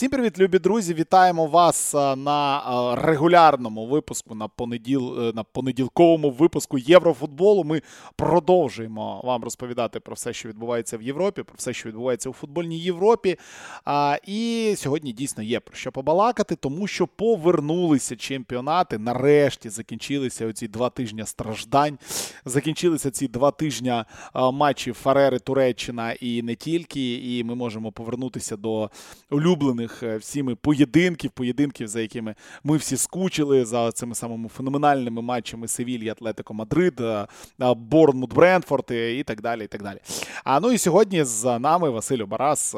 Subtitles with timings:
[0.00, 0.94] Всім привіт, любі друзі!
[0.94, 7.64] Вітаємо вас е, на е, регулярному випуску на понеділ е, на понеділковому випуску Єврофутболу.
[7.64, 7.82] Ми
[8.16, 12.78] продовжуємо вам розповідати про все, що відбувається в Європі, про все, що відбувається у футбольній
[12.78, 13.36] Європі.
[14.26, 18.98] І сьогодні дійсно є про що побалакати, тому що повернулися чемпіонати.
[18.98, 21.98] Нарешті закінчилися оці два тижні страждань.
[22.44, 24.04] Закінчилися ці два тижні
[24.34, 27.14] матчів Фарери, Туреччина і не тільки.
[27.14, 28.90] І ми можемо повернутися до
[29.30, 35.22] улюблених улюблених е, всіми поєдинків, поєдинків, за якими ми всі скучили за цими самими феноменальними
[35.22, 37.26] матчами Севільї, Атлетико Мадрид, е,
[37.60, 39.64] е, Борнмут, Брентфорд і так далі.
[39.64, 39.98] і так далі.
[40.44, 42.74] А ну і сьогодні з нами Василь Барас,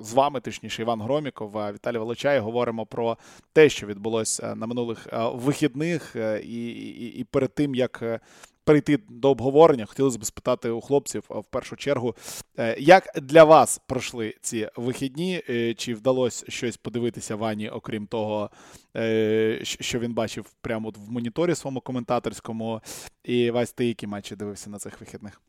[0.00, 2.38] з вами, точніше, Іван Громіков, Віталій Волочай.
[2.38, 3.16] Говоримо про
[3.52, 8.20] те, що відбулося на минулих вихідних, і, і, і перед тим як
[8.66, 12.16] перейти до обговорення, хотілося б спитати у хлопців в першу чергу,
[12.58, 15.42] е, як для вас пройшли ці вихідні?
[15.48, 18.50] Е, чи вдалося щось подивитися Вані, окрім того,
[18.96, 22.80] е, що він бачив прямо в моніторі своєму коментаторському?
[23.24, 25.40] І Вась, ти які матчі дивився на цих вихідних?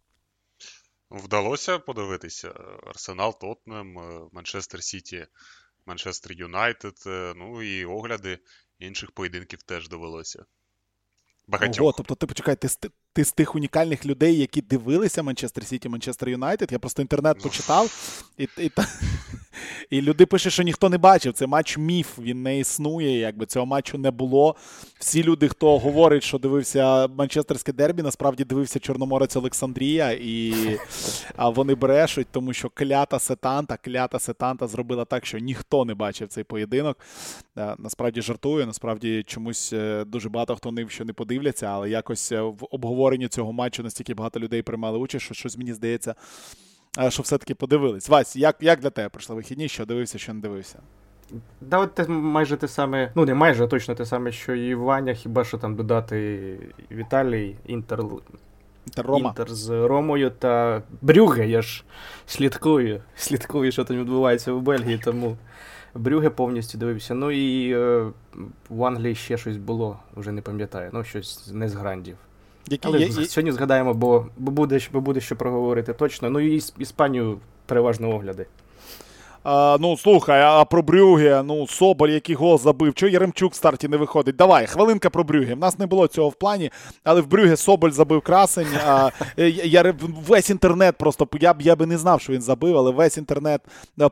[1.10, 2.54] Вдалося подивитися
[2.88, 4.00] Арсенал, Тотнем,
[4.32, 5.28] Манчестер Сіті,
[5.86, 6.96] Манчестер Юнайтед,
[7.36, 8.40] ну і огляди
[8.80, 10.46] інших поєдинків теж довелося.
[11.48, 11.82] Багатьох.
[11.82, 12.68] Ого, тобто, ти почекай, ти,
[13.18, 16.72] ти з тих унікальних людей, які дивилися Манчестер Сіті, Манчестер Юнайтед.
[16.72, 17.92] Я просто інтернет почитав,
[18.38, 18.72] і і,
[19.90, 21.34] і люди пишуть, що ніхто не бачив.
[21.34, 23.20] Це матч міф, він не існує.
[23.20, 24.56] Якби цього матчу не було.
[25.00, 30.54] Всі люди, хто говорить, що дивився Манчестерське дербі, насправді дивився Чорноморець Олександрія, і
[31.38, 36.44] вони брешуть, тому що клята сетанта, клята сетанта зробила так, що ніхто не бачив цей
[36.44, 36.98] поєдинок.
[37.58, 42.32] Е, насправді жартую, насправді чомусь е, дуже багато хто ним що не подивляться, але якось
[42.32, 46.16] е, в обговоренні обговоренні цього матчу настільки багато людей приймали участь, що щось мені здається,
[47.10, 48.10] що все-таки подивились.
[48.10, 49.68] Вась, як як для тебе пройшли вихідні?
[49.70, 50.80] Що дивився, що не дивився?
[51.62, 54.76] Да, от те, майже те саме, ну не майже а точно те саме, що і
[54.76, 56.60] Ваня, хіба що там додати
[56.92, 58.00] Віталій, Інтер
[58.98, 59.30] Рома.
[59.30, 61.48] Інтер з Ромою та Брюге.
[61.48, 61.84] Я ж
[62.26, 65.38] слідкую, слідкую, що там відбувається в Бельгії, тому
[65.96, 67.14] Брюге повністю дивився.
[67.14, 68.12] Ну і е,
[68.70, 70.90] в Англії ще щось було, вже не пам'ятаю.
[70.94, 72.18] Ну, щось не з грандів.
[72.70, 76.30] Які Але є, сьогодні згадаємо, бо бо, буде бо буде що проговорити точно.
[76.30, 78.46] Ну і Іспанію переважно огляди.
[79.50, 82.94] А, Ну, слухай, а про Брюге, ну, Соболь, який гол забив.
[82.94, 84.36] Чого Яремчук в старті не виходить?
[84.36, 85.56] Давай, хвилинка про Брюге.
[85.56, 86.72] В нас не було цього в плані,
[87.04, 88.68] але в Брюге Соболь забив красень.
[88.88, 89.10] А,
[89.64, 89.94] я,
[90.28, 93.62] Весь інтернет просто я б я би не знав, що він забив, але весь інтернет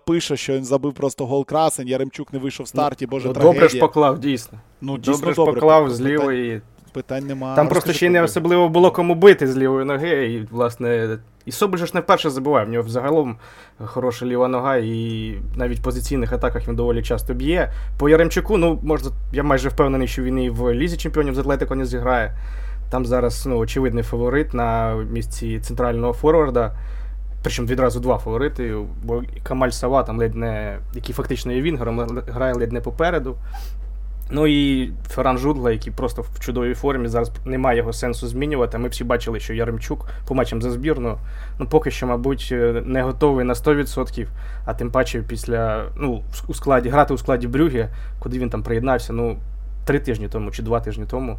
[0.06, 1.88] пише, що він забив просто гол красень.
[1.88, 3.54] Яремчук не вийшов в старті, боже, ну, трагедія.
[3.54, 4.60] Добре ж поклав, дійсно.
[4.82, 6.62] Ну, дійсно Добре ж поклав з лівої
[6.96, 7.56] питань немає.
[7.56, 10.34] Там просто ще й не особливо було кому бити з лівої ноги.
[10.34, 12.66] І, власне, і Соболь ж не вперше забуває.
[12.66, 13.38] В нього взагалом
[13.86, 17.72] хороша ліва нога, і навіть в позиційних атаках він доволі часто б'є.
[17.98, 21.76] По Яремчуку, ну, можна, я майже впевнений, що він і в Лізі чемпіонів з Атлетико
[21.76, 22.38] не зіграє.
[22.90, 26.72] Там зараз ну, очевидний фаворит на місці центрального форварда.
[27.44, 32.54] Причому відразу два фаворити, бо Камаль Сава, там ледь не, який фактично є Вінгером, грає
[32.54, 33.38] ледь не попереду.
[34.30, 38.78] Ну і Ферран Жудла, який просто в чудовій формі, зараз немає його сенсу змінювати.
[38.78, 41.18] Ми всі бачили, що Яремчук по матчам за збірну,
[41.60, 42.54] ну поки що, мабуть,
[42.86, 44.28] не готовий на 100%,
[44.66, 49.14] а тим паче після ну, у складі грати у складі Брюге, куди він там приєднався,
[49.14, 49.38] ну,
[49.86, 51.38] три тижні тому чи два тижні тому.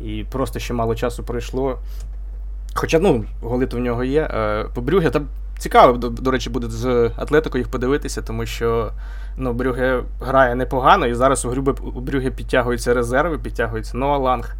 [0.00, 1.78] І просто ще мало часу пройшло.
[2.74, 4.22] Хоча, ну, голи то в нього є.
[4.22, 5.26] Е, по Брюге там
[5.60, 8.92] Цікаво, до, до речі, буде з Атлетико їх подивитися, тому що
[9.36, 14.56] ну, Брюге грає непогано, і зараз у Брюге, у Брюге підтягуються резерви, підтягується Ноа Ланг.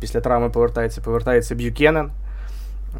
[0.00, 2.10] Після травми повертається, повертається Б'юкенен.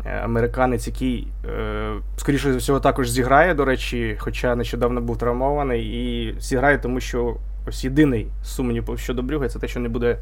[0.04, 5.82] Е, американець, який, е, скоріше за всього, також зіграє, до речі, хоча нещодавно був травмований,
[5.82, 7.36] і зіграє, тому що
[7.68, 10.18] ось єдиний сумнів щодо Брюге це те, що не буде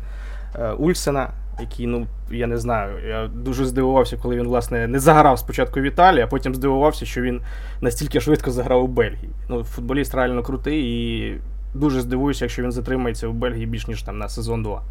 [0.54, 1.30] е, Ульсена,
[1.60, 5.82] який, ну, я не знаю, я дуже здивувався, коли він, власне, не заграв спочатку в
[5.82, 7.40] Італії, а потім здивувався, що він
[7.80, 9.30] настільки швидко заграв у Бельгії.
[9.48, 11.38] Ну, Футболіст реально крутий і
[11.74, 14.82] дуже здивуюся, якщо він затримається у Бельгії більш ніж там на сезон 2.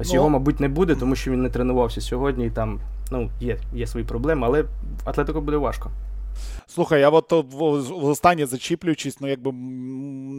[0.00, 3.30] Ось ну, його, мабуть, не буде, тому що він не тренувався сьогодні і там ну,
[3.40, 4.64] є є свої проблеми, але
[5.04, 5.90] Атлетико буде важко.
[6.74, 7.32] Слухай, я от
[8.02, 9.52] останнє зачіплюючись, ну якби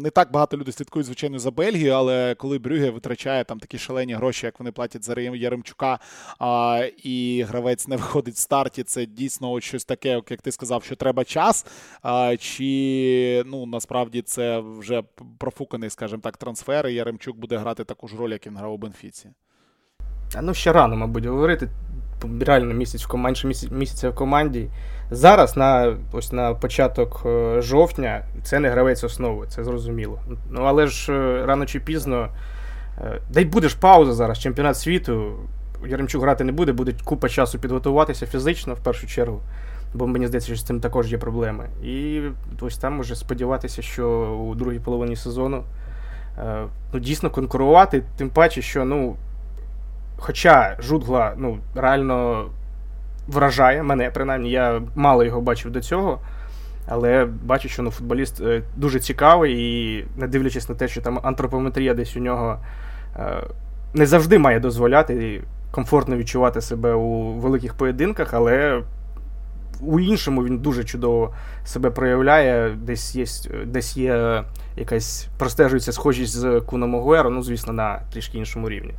[0.04, 4.14] не так багато людей слідкують, звичайно, за Бельгію, але коли Брюге витрачає там такі шалені
[4.14, 6.00] гроші, як вони платять за Яремчука,
[6.40, 10.84] а, і гравець не виходить в старті, це дійсно от щось таке, як ти сказав,
[10.84, 11.66] що треба час.
[12.02, 15.04] А, Чи ну насправді це вже
[15.38, 18.78] профуканий, скажімо так, трансфер, і Яремчук буде грати таку ж роль, як він грав у
[18.78, 19.30] Бенфіці?
[20.42, 21.70] Ну, ще рано, мабуть, говорити
[22.42, 24.70] реально місяць в менше місяця в команді.
[25.12, 30.20] Зараз, на ось на початок е, жовтня, це не гравець основи, це зрозуміло.
[30.50, 32.30] Ну але ж е, рано чи пізно.
[33.02, 35.32] Е, дай буде ж пауза зараз, чемпіонат світу.
[35.88, 39.42] Яремчук грати не буде, буде купа часу підготуватися фізично в першу чергу.
[39.94, 41.70] Бо мені здається, що з цим також є проблеми.
[41.84, 42.22] І
[42.62, 44.10] ось там може сподіватися, що
[44.50, 45.64] у другій половині сезону
[46.94, 49.16] ну, дійсно конкурувати, тим паче, що ну,
[50.18, 52.46] хоча Жудгла ну, реально
[53.28, 56.20] вражає мене, принаймні, я мало його бачив до цього.
[56.88, 61.20] Але бачу, що ну, футболіст е, дуже цікавий, і не дивлячись на те, що там
[61.24, 62.60] антропометрія десь у нього
[63.16, 63.44] е,
[63.94, 68.84] не завжди має дозволяти комфортно відчувати себе у великих поєдинках, але
[69.82, 71.34] у іншому він дуже чудово
[71.66, 72.70] себе проявляє.
[72.82, 73.26] Десь є
[73.66, 74.44] десь є
[74.78, 78.94] якась простежується схожість з Куном Огуеро, ну, звісно, на трішки іншому рівні.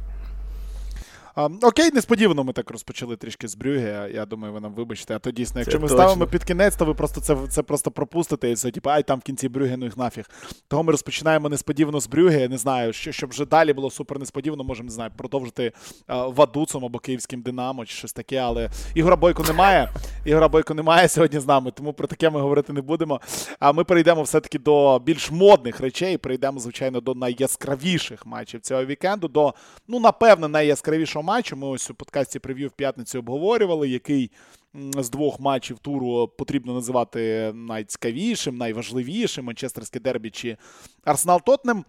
[1.37, 4.11] А, окей, несподівано ми так розпочали трішки з Брюге.
[4.15, 5.17] Я думаю, ви нам вибачите.
[5.17, 5.97] А то дійсно, якщо це ми точно.
[5.97, 9.19] ставимо під кінець, то ви просто це це просто пропустите і все, типу, ай, там
[9.19, 10.31] в кінці Брюге, ну їх нафіг.
[10.69, 12.41] Того ми розпочинаємо несподівано з Брюге.
[12.41, 15.73] Я не знаю, що щоб вже далі було супер несподівано, можемо не знаю, продовжити
[16.07, 18.37] а, Вадуцом або Київським Динамо чи щось таке.
[18.37, 19.93] Але Ігора Бойко немає.
[20.25, 23.21] Ігора Бойко немає сьогодні з нами, тому про таке ми говорити не будемо.
[23.61, 26.17] А ми перейдемо все-таки до більш модних речей.
[26.19, 29.29] Перейдемо, звичайно, до найяскравіших матчів цього вікенду.
[29.29, 29.55] До,
[29.89, 31.57] ну, напевне, найяскравішого матчу.
[31.57, 34.31] Ми ось у подкасті прев'ю в п'ятницю обговорювали, який
[34.75, 40.57] з двох матчів туру потрібно називати найцікавішим, найважливішим Манчестерське дербі чи
[41.05, 41.85] Арсенал Тотнем.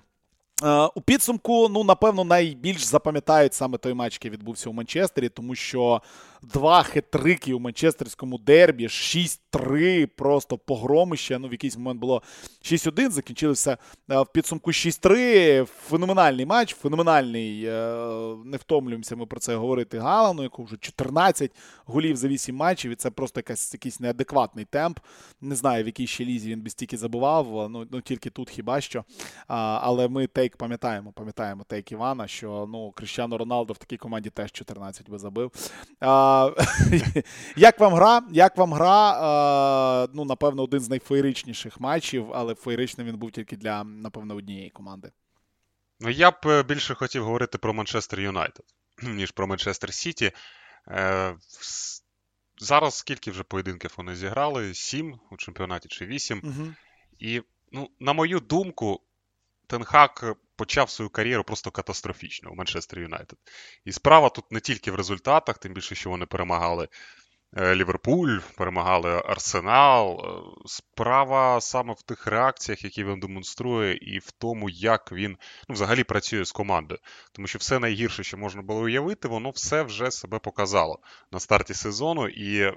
[0.95, 6.01] У підсумку, ну, напевно, найбільш запам'ятають саме той матч, який відбувся у Манчестері, тому що
[6.41, 11.39] два хитрики у Манчестерському дербі, 6-3, просто погромище.
[11.39, 12.23] Ну, в якийсь момент було
[12.63, 15.65] 6-1, закінчилося в підсумку 6-3.
[15.65, 17.63] Феноменальний матч, феноменальний.
[18.45, 21.51] Не втомлюємося ми про це говорити Галану, яку вже 14
[21.85, 22.91] голів за 8 матчів.
[22.91, 24.99] І це просто якась, якийсь неадекватний темп.
[25.41, 27.69] Не знаю, в якій ще лізі він би стільки забував.
[27.71, 29.03] Ну, ну тільки тут хіба що.
[29.47, 34.51] Але ми take пам'ятаємо, пам'ятаємо take Івана, що ну, Кріштіану Роналду в такій команді теж
[34.51, 35.51] 14 би забив.
[37.55, 38.21] як вам гра?
[38.31, 40.07] Як вам гра?
[40.13, 45.11] Ну, напевно, один з найфеєричніших матчів, але феєричним він був тільки для, напевно, однієї команди.
[45.99, 48.65] Ну, я б е, більше хотів говорити про Манчестер Юнайтед,
[49.03, 50.31] ніж про Манчестер Сіті.
[50.87, 51.35] Е,
[52.57, 54.73] зараз скільки вже поєдинків вони зіграли?
[54.73, 56.41] Сім у чемпіонаті чи вісім.
[56.43, 56.73] Угу.
[57.19, 57.41] І,
[57.71, 59.01] ну, на мою думку,
[59.67, 63.39] Тенхак почав свою кар'єру просто катастрофічно у Манчестер Юнайтед.
[63.85, 66.87] І справа тут не тільки в результатах, тим більше, що вони перемагали
[67.57, 70.11] е, Ліверпуль, перемагали Арсенал.
[70.11, 75.37] Е, справа саме в тих реакціях, які він демонструє, і в тому, як він
[75.69, 76.99] ну, взагалі працює з командою.
[77.31, 80.99] Тому що все найгірше, що можна було уявити, воно все вже себе показало
[81.31, 82.27] на старті сезону.
[82.27, 82.73] І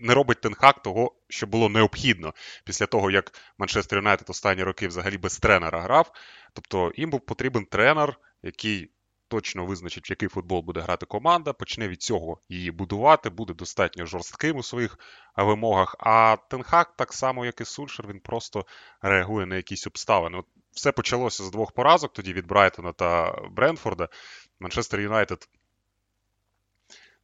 [0.00, 5.18] не робить Тенхак того, що було необхідно після того, як Манчестер Юнайтед останні роки взагалі
[5.18, 6.12] без тренера грав.
[6.52, 8.90] Тобто їм був потрібен тренер, який
[9.30, 14.06] точно визначить, в який футбол буде грати команда, почне від цього її будувати, буде достатньо
[14.06, 14.98] жорстким у своїх
[15.36, 15.96] вимогах.
[15.98, 18.66] А Тенхак, так само, як і Сульшер, він просто
[19.02, 20.38] реагує на якісь обставини.
[20.38, 24.08] От Все почалося з двох поразок, тоді від Брайтона та Бренфорда.
[24.60, 25.48] Манчестер Юнайтед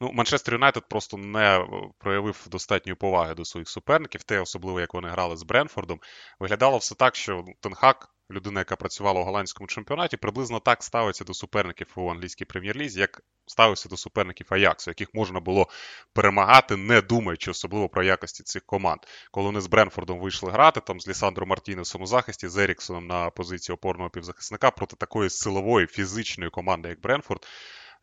[0.01, 1.67] Ну, Манчестер Юнайтед просто не е,
[1.99, 6.01] проявив достатньої поваги до своїх суперників, те, особливо як вони грали з Бренфордом.
[6.41, 11.35] Виглядало все так, що Тенхак, людина, яка працювала у голландському чемпіонаті, приблизно так ставиться до
[11.35, 15.69] суперників у англійській прем'єр-лізі, як ставився до суперників Аяксу, яких можна було
[16.13, 19.01] перемагати, не думаючи особливо про якості цих команд.
[19.31, 23.31] Коли вони з Бренфордом вийшли грати, там з Лісандро Мартінесом у захисті, з Еріксоном на
[23.31, 27.47] позиції опорного півзахисника проти такої силової фізичної команди, як Бренфорд.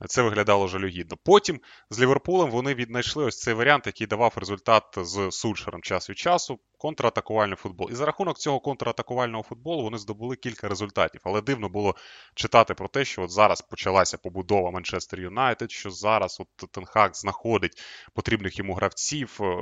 [0.08, 1.18] Це виглядало жалюгідно.
[1.24, 1.60] Потім
[1.90, 6.60] з Ліверпулем вони віднайшли ось цей варіант, який давав результат з Сульшером час від часу.
[6.78, 7.90] Контратакувальний футбол.
[7.92, 11.22] І за рахунок цього контратакувального футболу вони здобули кілька результатів.
[11.24, 11.96] Але дивно було
[12.36, 17.82] читати про те, що от зараз почалася побудова Манчестер Юнайтед, що зараз от Тенхак знаходить
[18.14, 19.40] потрібних йому гравців.
[19.42, 19.58] Е,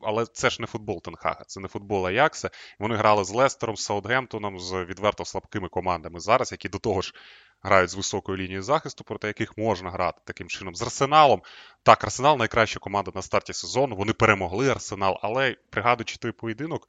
[0.00, 2.50] але це ж не футбол Тенхага, це не футбол Аякса.
[2.78, 7.14] Вони грали з Лестером, з Саутгемптоном, з відверто слабкими командами зараз, які до того ж
[7.62, 10.74] грають з високою лінією захисту, проти яких можна грати таким чином.
[10.74, 11.42] З Арсеналом.
[11.82, 13.96] Так, Арсенал найкраща команда на старті сезону.
[13.96, 16.88] Вони перемогли Арсенал, але пригадуючи той поєдинок.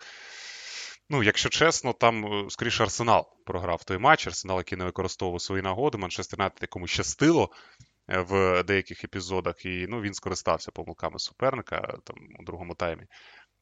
[1.09, 4.27] Ну, якщо чесно, там е, скоріше Арсенал програв той матч.
[4.27, 7.49] Арсенал, який не використовував свої нагоди, Манчестер Юнайтед якому щастило
[8.09, 13.03] е, в деяких епізодах, і ну, він скористався помилками суперника там у другому таймі.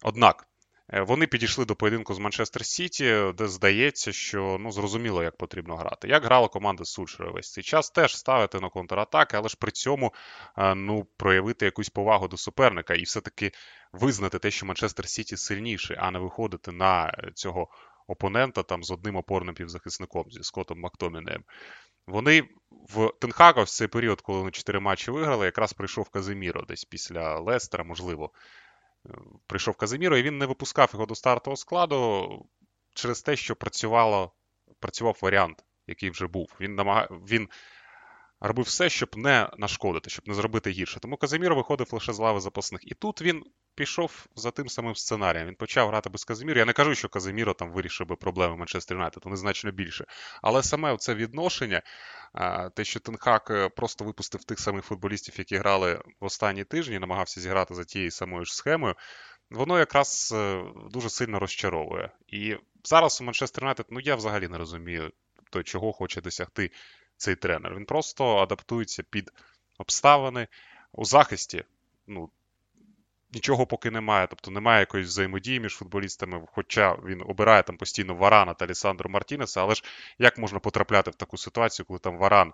[0.03, 0.54] Однак Е,
[0.93, 6.07] вони підійшли до поєдинку з Манчестер Сіті, де здається, що ну, зрозуміло, як потрібно грати.
[6.07, 10.13] Як грала команда Сульшера весь цей час, теж ставити на контратаки, але ж при цьому
[10.57, 13.51] е, ну, проявити якусь повагу до суперника і все-таки
[13.93, 17.67] визнати те, що Манчестер Сіті сильніший, а не виходити на цього
[18.07, 21.43] опонента там з одним опорним півзахисником зі Скоттом Мактомінеєм.
[22.07, 22.43] Вони
[22.89, 27.39] в Тенхага в цей період, коли вони чотири матчі виграли, якраз прийшов Казиміро десь після
[27.39, 28.31] Лестера, можливо.
[29.47, 32.49] Прийшов Казиміро, і він не випускав його до стартового складу
[32.93, 34.31] через те, що працювало,
[34.79, 36.55] працював варіант, який вже був.
[36.59, 37.49] Він намагав, він
[38.39, 40.99] робив все, щоб не нашкодити, щоб не зробити гірше.
[40.99, 42.81] Тому Казиміро виходив лише з лави запасних.
[42.83, 43.43] І тут він
[43.75, 45.47] пішов за тим самим сценарієм.
[45.47, 46.59] Він почав грати без Казиміро.
[46.59, 50.05] Я не кажу, що Казиміро там вирішив би проблеми Манчестер Юнайтед, вони значно більше.
[50.41, 51.81] Але саме це відношення,
[52.75, 57.41] те, що Тенхак е, просто випустив тих самих футболістів, які грали в останні тижні, намагався
[57.41, 58.95] зіграти за тією самою ж схемою.
[59.49, 62.09] Воно якраз е, дуже сильно розчаровує.
[62.27, 65.11] І зараз у Манчестер Юнайтед, ну я взагалі не розумію,
[65.49, 66.71] то чого хоче досягти
[67.17, 67.75] цей тренер.
[67.75, 69.31] Він просто адаптується під
[69.77, 70.47] обставини
[70.91, 71.63] у захисті.
[72.07, 72.29] Ну,
[73.33, 78.53] Нічого поки немає, тобто немає якоїсь взаємодії між футболістами, хоча він обирає там постійно Варана
[78.53, 79.83] та Лісандро Мартінеса, але ж
[80.19, 82.53] як можна потрапляти в таку ситуацію, коли там Варан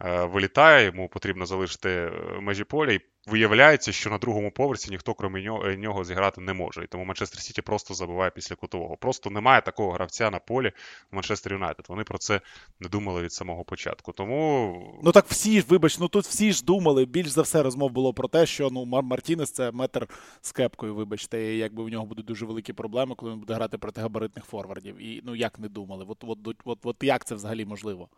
[0.00, 5.36] вилітає, йому потрібно залишити е, межі поля, і виявляється, що на другому поверсі ніхто, крім
[5.36, 6.84] е, нього, зіграти не може.
[6.84, 8.96] І тому Манчестер Сіті просто забиває після кутового.
[8.96, 10.72] Просто немає такого гравця на полі
[11.12, 11.86] в Манчестер Юнайтед.
[11.88, 12.40] Вони про це
[12.80, 14.12] не думали від самого початку.
[14.12, 15.00] Тому.
[15.04, 17.04] Ну так всі ж, вибач, ну тут всі ж думали.
[17.04, 20.08] Більш за все розмов було про те, що ну Мартінес це метр
[20.40, 23.78] з кепкою, вибачте, і якби у нього будуть дуже великі проблеми, коли він буде грати
[23.78, 25.02] проти габаритних форвардів.
[25.02, 26.04] І ну як не думали?
[26.08, 28.08] От, от, от, от, от як це взагалі можливо?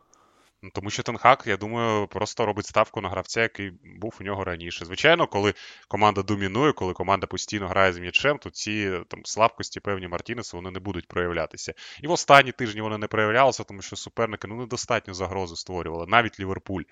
[0.63, 4.45] Ну, тому що Тенхак, я думаю, просто робить ставку на гравця, який був у нього
[4.45, 4.85] раніше.
[4.85, 5.55] Звичайно, коли
[5.89, 10.71] команда домінує, коли команда постійно грає з м'ячем, то ці там слабкості певні Мартінеса вони
[10.71, 11.75] не будуть проявлятися.
[12.03, 16.07] І в останні тижні вони не проявлялися, тому що суперники ну, недостатньо загрози створювали.
[16.09, 16.83] Навіть Ліверпуль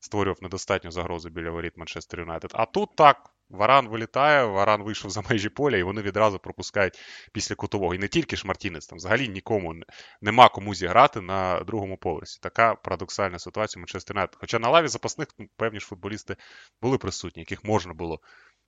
[0.00, 2.50] створював недостатньо загрози біля воріт Манчестер Юнайтед.
[2.54, 3.30] А тут так.
[3.50, 6.98] Варан вилітає, Варан вийшов за межі поля, і вони відразу пропускають
[7.32, 7.94] після кутового.
[7.94, 9.74] І не тільки ж Мартінець, там взагалі нікому
[10.20, 12.38] нема кому зіграти на другому поверсі.
[12.42, 14.36] Така парадоксальна ситуація Манчестер Юнайтед.
[14.40, 16.36] Хоча на лаві запасних ну, певні ж футболісти
[16.82, 18.20] були присутні, яких можна було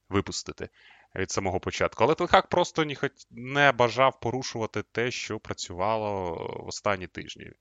[0.09, 0.69] випустити
[1.15, 2.05] від самого початку.
[2.05, 2.87] Але Тенхак просто
[3.31, 6.35] не, бажав порушувати те, що працювало
[6.65, 7.53] в останні тижні.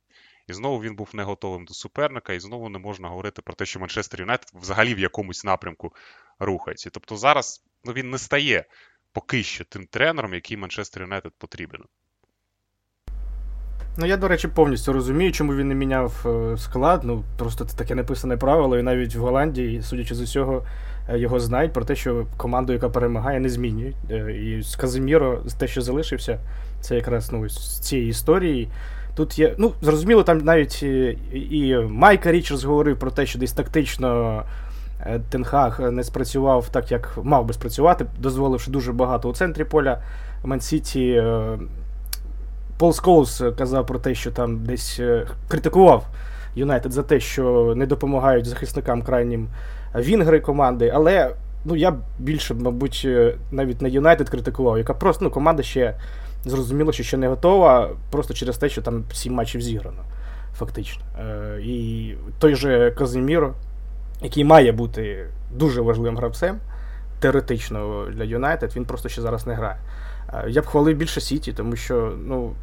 [0.47, 3.65] І знову він був не готовим до суперника, і знову не можна говорити про те,
[3.65, 5.93] що Манчестер Юнайтед взагалі в якомусь напрямку
[6.45, 6.89] рухається.
[6.93, 8.65] Тобто зараз ну, він не стає
[9.13, 11.81] поки що тим тренером, який Манчестер Юнайтед потрібен.
[13.97, 17.01] Ну, я, до речі, повністю розумію, чому він не міняв е, склад.
[17.03, 20.65] Ну, просто це таке написане правило, і навіть в Голландії, судячи з усього,
[21.09, 23.95] е, його знають про те, що команду, яка перемагає, не змінюють.
[24.11, 26.39] Е, і з Казиміро, те, що залишився,
[26.81, 28.69] це якраз ну, з цієї історії.
[29.15, 30.83] Тут є, ну, зрозуміло, там навіть
[31.33, 34.43] і, Майка Річерс говорив про те, що десь тактично
[35.29, 40.01] Тенхаг не спрацював так, як мав би спрацювати, дозволивши дуже багато у центрі поля
[40.43, 41.23] Мансіті.
[42.81, 46.07] Пол Скоус казав про те, що там десь е, критикував
[46.55, 49.47] Юнайтед за те, що не допомагають захисникам крайнім
[49.95, 50.91] вінгри команди.
[50.95, 55.95] Але ну, я більше, мабуть, е, навіть не Юнайтед критикував, яка просто ну, команда ще
[56.45, 60.03] зрозуміла, що ще не готова, просто через те, що там сім матчів зіграно,
[60.57, 61.03] фактично.
[61.19, 63.53] Е, І той же Казиміро,
[64.21, 66.59] який має бути дуже важливим гравцем,
[67.19, 69.77] теоретично для Юнайтед, він просто ще зараз не грає.
[70.33, 72.53] Е, я б хвалив більше Сіті, тому що, ну.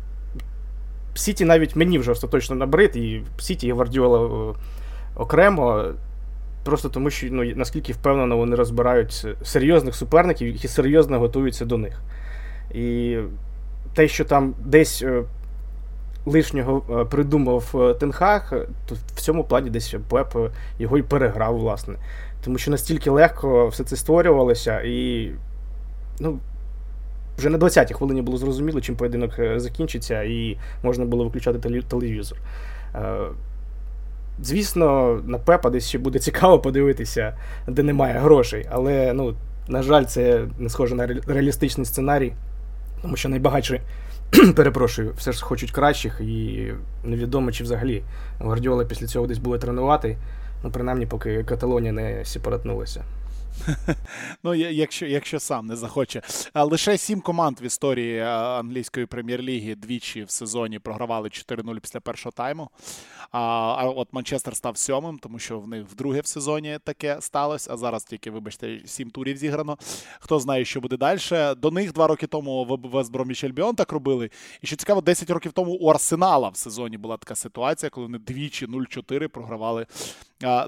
[1.14, 4.54] Сіті навіть мені вже остаточно набрид, і Сіті і Гвардіола е,
[5.16, 5.84] окремо.
[6.64, 12.00] Просто тому, що ну, наскільки впевнено вони розбирають серйозних суперників, які серйозно готуються до них.
[12.74, 13.18] І
[13.94, 15.22] те, що там десь е,
[16.28, 18.52] лишнього е, придумав Тенхаг,
[18.86, 20.36] то в цьому плані десь Пеп
[20.78, 21.94] його і переграв, власне.
[22.44, 25.30] Тому що настільки легко все це створювалося, і
[26.20, 26.38] ну,
[27.38, 32.38] вже на 20-й хвилині було зрозуміло, чим поєдинок е, закінчиться, і можна було виключати телевізор.
[32.94, 33.16] Е,
[34.42, 38.66] звісно, на Пепа десь ще буде цікаво подивитися, де немає грошей.
[38.70, 39.34] Але, ну,
[39.68, 42.32] на жаль, це не схоже на реалістичний сценарій,
[43.02, 43.80] тому що найбагатші,
[44.56, 46.72] перепрошую, все ж хочуть кращих, і
[47.04, 48.02] невідомо, чи взагалі
[48.40, 50.16] Гвардіола після цього десь буде тренувати.
[50.64, 53.04] Ну, принаймні, поки Каталонія не сепаратнулася.
[54.44, 56.22] Ну, якщо якщо сам не захоче.
[56.54, 62.70] Лише сім команд в історії англійської прем'єр-ліги двічі в сезоні програвали 4-0 після першого тайму.
[63.30, 67.70] А от Манчестер став сьомим, тому що в них вдруге в сезоні таке сталося.
[67.72, 69.78] А зараз тільки, вибачте, сім турів зіграно.
[70.20, 71.18] Хто знає, що буде далі.
[71.56, 74.30] До них два роки тому в Вестброміч Альбіон так робили.
[74.62, 78.18] І що цікаво, 10 років тому у Арсенала в сезоні була така ситуація, коли вони
[78.18, 79.86] двічі 0-4 програвали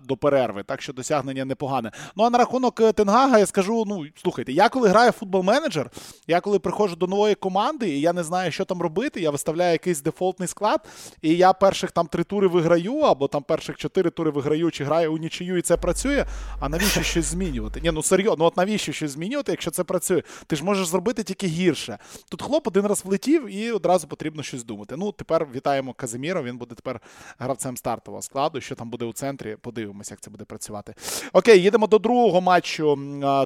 [0.02, 0.62] до перерви.
[0.62, 1.90] Так що досягнення непогане.
[2.16, 5.90] Ну а на рахунок е, Тенгага я скажу: ну слухайте, я коли граю в футбол-менеджер,
[6.26, 9.20] я коли приходжу до нової команди, і я не знаю, що там робити.
[9.20, 10.88] Я виставляю якийсь дефолтний склад,
[11.22, 15.14] і я перших там три тури виграю, або там перших чотири тури виграю, чи граю
[15.14, 16.26] у нічию, і це працює.
[16.60, 17.80] А навіщо щось змінювати?
[17.80, 20.22] Ні, ну серйозно, ну от навіщо щось змінювати, якщо це працює?
[20.46, 21.98] Ти ж можеш зробити тільки гірше.
[22.28, 24.94] Тут хлоп один раз влетів, і одразу потрібно щось думати.
[24.98, 26.42] Ну, тепер вітаємо Казиміра.
[26.42, 27.00] Він буде тепер
[27.38, 28.60] гравцем стартового складу.
[28.60, 29.56] Що там буде у центрі?
[29.60, 30.94] Подивимося, як це буде працювати.
[31.32, 32.98] Окей, їдемо до другого матчу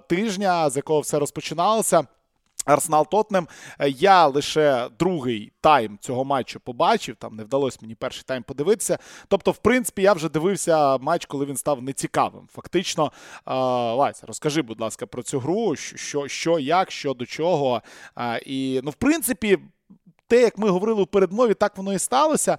[0.09, 2.07] тижня, з якого все розпочиналося.
[2.65, 3.49] Арсенал Тотнем.
[3.89, 7.17] Я лише другий тайм цього матчу побачив.
[7.17, 8.99] Там не вдалося мені перший тайм подивитися.
[9.29, 12.49] Тобто, в принципі, я вже дивився матч, коли він став нецікавим.
[12.53, 13.13] Фактично,
[13.97, 17.83] Вася, розкажи, будь ласка, про цю гру, що, що як, що до чого.
[18.47, 19.59] І, ну, в принципі
[20.29, 22.59] те, як ми говорили у передмові, так воно і сталося.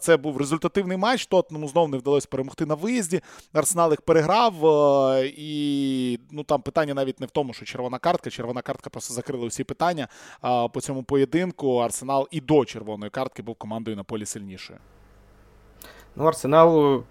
[0.00, 1.26] Це був результативний матч.
[1.26, 3.20] Тотному знов не вдалося перемогти на виїзді.
[3.52, 4.54] Арсенал їх переграв.
[5.24, 8.30] І ну там питання навіть не в тому, що червона картка.
[8.30, 10.08] Червона картка просто закрила усі питання.
[10.72, 14.78] По цьому поєдинку Арсенал і до червоної картки був командою на полі сильнішою.
[16.16, 17.02] Ну, Арсенал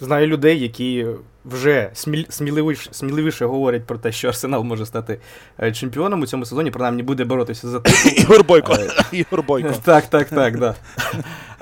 [0.00, 1.06] знаю людей, які
[1.44, 1.90] вже
[2.28, 5.20] сміливіше, сміливіше говорять про те, що Арсенал може стати
[5.62, 8.12] е, чемпіоном у цьому сезоні, принаймні буде боротися за титул.
[8.16, 8.72] Ігор Бойко.
[8.72, 9.70] Е, Ігор Бойко.
[9.84, 10.58] Так, так, так.
[10.58, 10.74] да.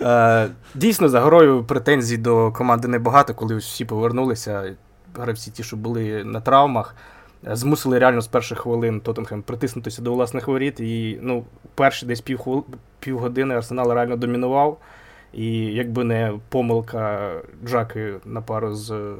[0.01, 4.75] Е, дійсно, за горою претензій до команди небагато, коли всі повернулися.
[5.15, 6.97] Гравці ті, що були на травмах,
[7.45, 10.81] змусили реально з перших хвилин Тоттенхем притиснутися до власних воріт.
[10.81, 11.45] І ну,
[11.75, 12.25] перші десь
[13.01, 14.79] півгодини Арсенал реально домінував.
[15.33, 17.31] І якби не помилка
[17.65, 19.15] Джаки на пару з е,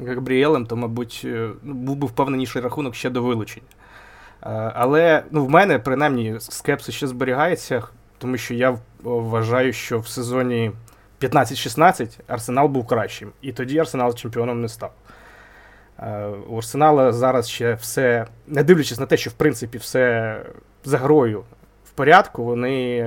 [0.00, 3.66] Габріелем, то, мабуть, е, ну, був би впевненіший рахунок ще до вилучення.
[4.42, 7.82] Е, але ну, в мене, принаймні, скепсис ще зберігається,
[8.18, 10.72] тому що я вважаю, що в сезоні
[11.20, 13.32] 15-16 Арсенал був кращим.
[13.42, 14.92] І тоді Арсенал чемпіоном не став.
[16.48, 20.36] У Арсенала зараз ще все, не дивлячись на те, що в принципі все
[20.84, 21.44] за грою
[21.84, 23.04] в порядку, вони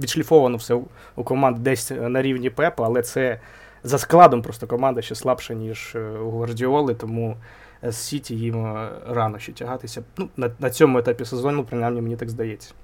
[0.00, 0.80] відшліфовано все
[1.16, 3.40] у команд десь на рівні Пепа, але це
[3.82, 7.36] за складом просто команда ще слабша, ніж е, у Гвардіоли, тому
[7.82, 10.04] з Сіті їм е, рано ще тягатися.
[10.16, 12.74] Ну, На на цьому етапі сезону, принаймні, мені так здається.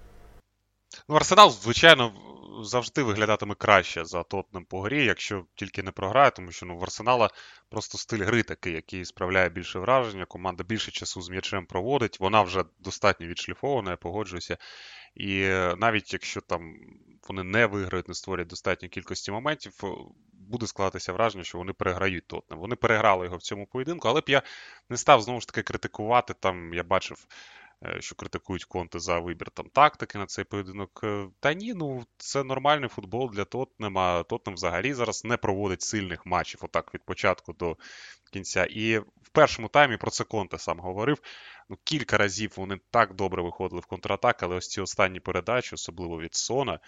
[1.08, 2.12] Ну, Арсенал, звичайно,
[2.62, 6.82] завжди виглядатиме краще за Тотнем по грі, якщо тільки не програє, тому що ну, в
[6.82, 7.30] Арсенала
[7.70, 10.24] просто стиль гри такий, який справляє більше враження.
[10.24, 14.56] Команда більше часу з м'ячем проводить, вона вже достатньо відшліфована, я погоджуюся.
[15.14, 15.40] І
[15.76, 16.74] навіть якщо там
[17.28, 19.80] вони не виграють, не створять достатньої кількості моментів,
[20.32, 22.58] буде складатися враження, що вони переграють Тотнем.
[22.58, 24.42] Вони переграли його в цьому поєдинку, але б я
[24.88, 26.34] не став знову ж таки критикувати.
[26.40, 27.34] Там я бачив, е,
[28.00, 31.00] що критикують конти за вибір там тактики на цей поєдинок.
[31.04, 34.22] Е, та ні, ну це нормальний футбол для Тотнема.
[34.22, 37.76] Тотнем взагалі зараз не проводить сильних матчів, отак від початку до
[38.32, 38.64] кінця.
[38.64, 41.18] І в першому таймі про це Конте сам говорив
[41.68, 46.20] ну, кілька разів вони так добре виходили в контратак, але ось ці останні передачі, особливо
[46.20, 46.80] від Сона,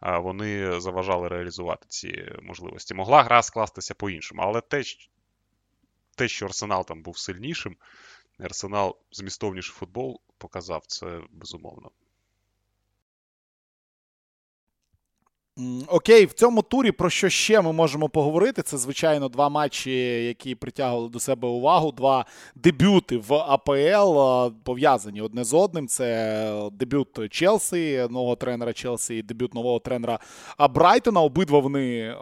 [0.00, 2.94] вони заважали реалізувати ці можливості.
[2.94, 4.82] Могла гра скластися по-іншому, але те,
[6.16, 7.76] те, що Арсенал там був сильнішим,
[8.38, 11.90] Арсенал змістовніший футбол показав це безумовно.
[15.88, 18.62] Окей, в цьому турі про що ще ми можемо поговорити?
[18.62, 19.90] Це, звичайно, два матчі,
[20.24, 21.92] які притягували до себе увагу.
[21.92, 24.18] Два дебюти в АПЛ
[24.64, 25.88] пов'язані одне з одним.
[25.88, 30.18] Це дебют Челсі, нового тренера Челсі і дебют нового тренера
[30.70, 31.20] Брайтона.
[31.20, 32.16] Обидва вони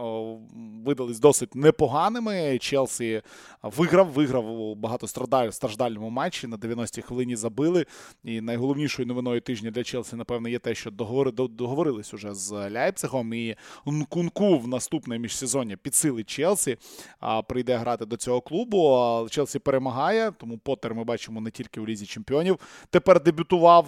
[0.84, 2.58] видались досить непоганими.
[2.58, 3.22] Челсі
[3.64, 6.46] виграв, виграв у багатостраждальному матчі.
[6.46, 7.86] На 90-й хвилині забили.
[8.24, 13.34] І найголовнішою новиною тижня для Челсі, напевно, є те, що договорились уже з Ляйпцигом.
[13.34, 16.76] І Нкунку в наступне міжсезоння підсилить Челсі.
[17.20, 19.26] а Прийде грати до цього клубу.
[19.30, 22.58] Челсі перемагає, тому Поттер ми бачимо не тільки у Лізі Чемпіонів.
[22.90, 23.84] Тепер дебютував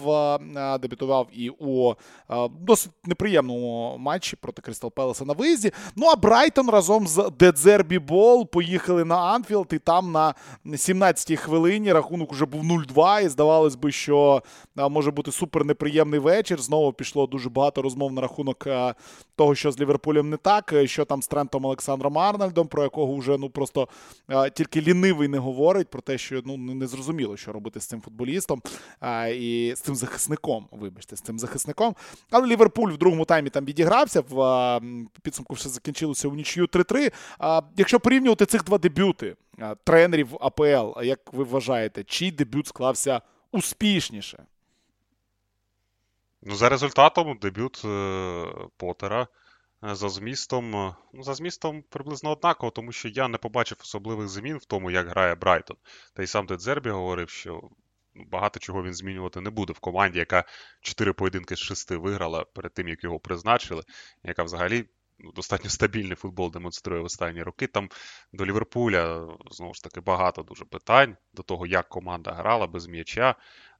[0.81, 1.93] дебютував і у
[2.59, 5.71] досить неприємному матчі проти Кристал Пелеса на виїзді.
[5.95, 9.66] Ну а Брайтон разом з Де Дзербі ball поїхали на Анфілд.
[9.67, 9.79] Пеналти.
[9.79, 10.33] Там на
[10.65, 14.43] 17-й хвилині рахунок уже був 0-2, і здавалось би, що
[14.75, 16.61] може бути супер неприємний вечір.
[16.61, 18.67] Знову пішло дуже багато розмов на рахунок
[19.37, 23.37] того, що з Ліверпулем не так, що там з Трентом Олександром Арнольдом, про якого вже
[23.37, 23.87] ну просто
[24.53, 28.61] тільки лінивий не говорить, про те, що ну не зрозуміло, що робити з цим футболістом
[29.33, 30.67] і з цим захисником.
[30.71, 31.95] Вибачте, з цим захисником.
[32.31, 34.21] Але Ліверпуль в другому таймі там відігрався.
[34.29, 34.81] В
[35.21, 37.63] підсумку все закінчилося у нічю 3-3.
[37.77, 39.35] Якщо порівнювати цих два дебюти
[39.83, 43.21] тренерів АПЛ, як ви вважаєте, чий дебют склався
[43.51, 44.43] успішніше?
[46.41, 48.45] Ну, За результатом дебют е,
[48.77, 49.27] Потера.
[49.83, 54.27] Е, за змістом, е, ну, за змістом приблизно однаково, тому що я не побачив особливих
[54.27, 55.77] змін в тому, як грає Брайтон.
[56.13, 57.69] Та й сам Дедзербі говорив, що
[58.15, 60.43] ну, багато чого він змінювати не буде в команді, яка
[60.81, 63.83] 4 поєдинки з 6 виграла перед тим, як його призначили,
[64.23, 64.85] яка взагалі
[65.19, 67.67] ну, достатньо стабільний футбол демонструє в останні роки.
[67.67, 67.89] Там
[68.33, 73.35] до Ліверпуля знову ж таки багато дуже питань до того, як команда грала без м'яча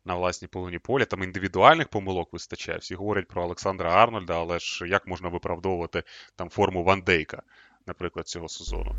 [0.07, 1.05] на власній половині поля.
[1.05, 2.77] Там індивідуальних помилок вистачає.
[2.77, 6.03] Всі говорять про Олександра Арнольда, але ж як можна виправдовувати
[6.35, 7.41] там форму Ван Дейка,
[7.87, 8.95] наприклад, цього сезону?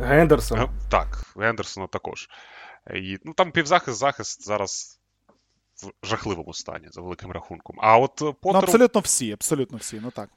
[0.00, 0.70] Гендерсон.
[0.90, 2.28] Так, Гендерсона також.
[2.94, 5.00] І, ну, Там півзахист, захист зараз.
[6.02, 7.76] В жахливому стані за великим рахунком.
[7.80, 8.36] А от Потеру...
[8.44, 10.30] Ну, абсолютно всі, абсолютно всі, ну так.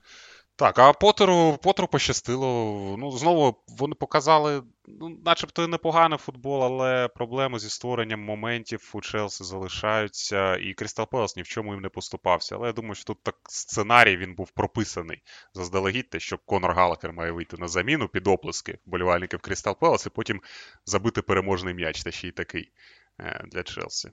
[0.58, 2.96] Так, а Потеру Потеру пощастило.
[2.98, 9.02] Ну, знову вони показали, ну, начебто і непоганий футбол, але проблеми зі створенням моментів у
[9.02, 12.56] Челсі залишаються, і Крістал Пелас ні в чому їм не поступався.
[12.56, 15.22] Але я думаю, що тут так сценарій він був прописаний
[15.54, 20.10] заздалегідь, те, що Конор Галакер має вийти на заміну під оплески болівальників Крістал Пелас і
[20.10, 20.42] потім
[20.86, 22.72] забити переможний м'яч, та ще й такий
[23.20, 24.12] е, для Челсі.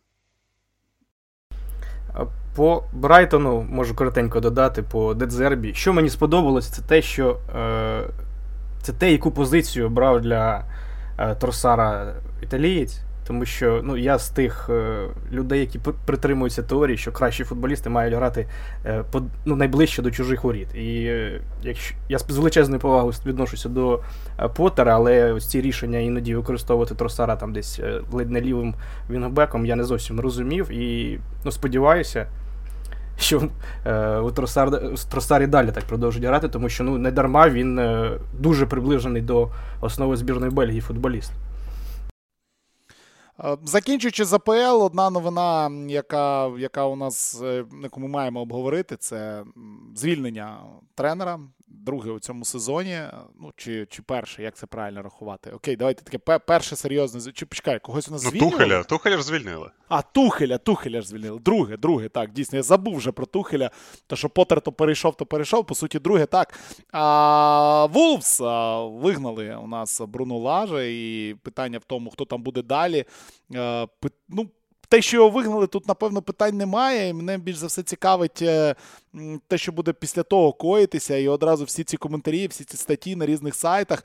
[2.55, 5.75] По Брайтону можу коротенько додати по Дедзербі.
[5.75, 8.03] Що мені сподобалось, це те, що е,
[8.83, 10.65] це те, яку позицію брав для
[11.19, 13.01] е, Торсара італієць.
[13.27, 18.15] Тому що ну, я з тих е, людей, які притримуються теорії, що кращі футболісти мають
[18.15, 18.47] грати
[18.87, 20.75] е, по, ну, найближче до чужих воріт.
[20.75, 24.01] І е, якщо я з величезною повагою відношуся до
[24.41, 28.75] е, Поттера, але ось ці рішення іноді використовувати Тросара там десь е, ледь не лівим
[29.11, 30.71] вінгбеком я не зовсім розумів.
[30.71, 32.27] І ну, сподіваюся,
[33.19, 33.49] що
[33.87, 34.71] е, у Тросар,
[35.11, 37.81] Тросарі далі так продовжують грати, тому що ну, не дарма він
[38.39, 39.49] дуже приближений до
[39.81, 41.33] основи збірної Бельгії футболіст.
[43.41, 44.33] Е, закінчуючи з
[44.83, 49.45] одна новина, яка яка у нас е, яку ми маємо обговорити, це
[49.95, 50.59] звільнення
[50.95, 51.41] тренера
[51.75, 53.01] друге у цьому сезоні.
[53.41, 55.51] Ну, чи чи перше, як це правильно рахувати?
[55.51, 57.33] Окей, давайте таке перше серйозне.
[57.33, 58.51] Чи почекай, когось у нас ну, звільнили?
[58.51, 59.71] Тухеля, Тухеля ж звільнили.
[59.89, 61.39] А, Тухеля, Тухеля ж звільнили.
[61.39, 63.71] Друге, друге, так, дійсно, я забув вже про Тухеля.
[64.07, 65.67] То, що Поттер то перейшов, то перейшов.
[65.67, 66.59] По суті, друге, так.
[66.93, 68.41] А Вулфс
[68.85, 73.05] вигнали у нас Бруно Лажа, і питання в тому, хто там буде далі.
[73.55, 73.87] А,
[74.29, 74.51] ну,
[74.89, 77.09] те, що його вигнали, тут, напевно, питань немає.
[77.09, 78.75] І мене більш за все цікавить е,
[79.49, 81.17] те, що буде після того коїтися.
[81.17, 84.05] І одразу всі ці коментарі, всі ці статті на різних сайтах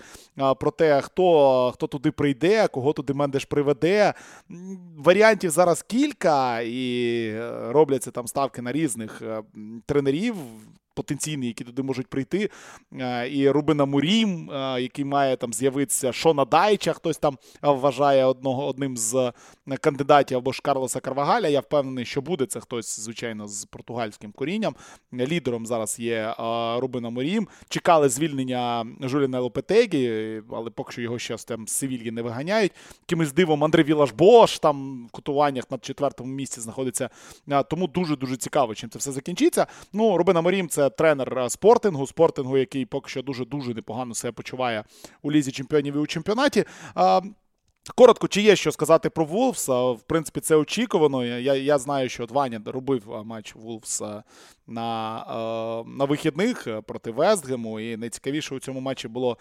[0.59, 4.13] про те, хто хто туди прийде, кого туди Мендеш приведе.
[4.97, 9.43] Варіантів зараз кілька, і е, робляться там ставки на різних е,
[9.85, 10.35] тренерів
[10.99, 12.49] потенційні, які туди можуть прийти.
[12.93, 18.67] Е, і Рубина Мурім, е, який має там з'явитися Шона Дайча, хтось там вважає одного
[18.67, 19.15] одним з
[19.67, 21.47] е, кандидатів або ж Карлоса Карвагаля.
[21.47, 24.75] Я впевнений, що буде це хтось, звичайно, з португальським корінням.
[25.13, 26.35] Лідером зараз є
[26.77, 27.47] Рубина Мурім.
[27.69, 32.71] Чекали звільнення Жуліна Лопетегі, але поки що його ще там з Севільї не виганяють.
[33.05, 37.09] Кимось дивом Андрей Вілаш Бош там в котуваннях на четвертому місці знаходиться.
[37.69, 39.67] Тому дуже дуже цікаво, чим це все закінчиться.
[39.93, 44.83] Ну, Рубина Морім це тренер е, спортингу, спортингу, який поки що дуже-дуже непогано себе почуває
[45.21, 46.65] у лізі чемпіонів і у чемпіонаті.
[47.95, 49.67] Коротко, чи є що сказати про Вулфс?
[49.67, 51.25] В принципі, це очікувано.
[51.25, 54.01] Я я знаю, що Ваня робив матч Вулфс
[54.67, 57.79] на на вихідних проти Вестгему.
[57.79, 59.37] І найцікавіше у цьому матчі було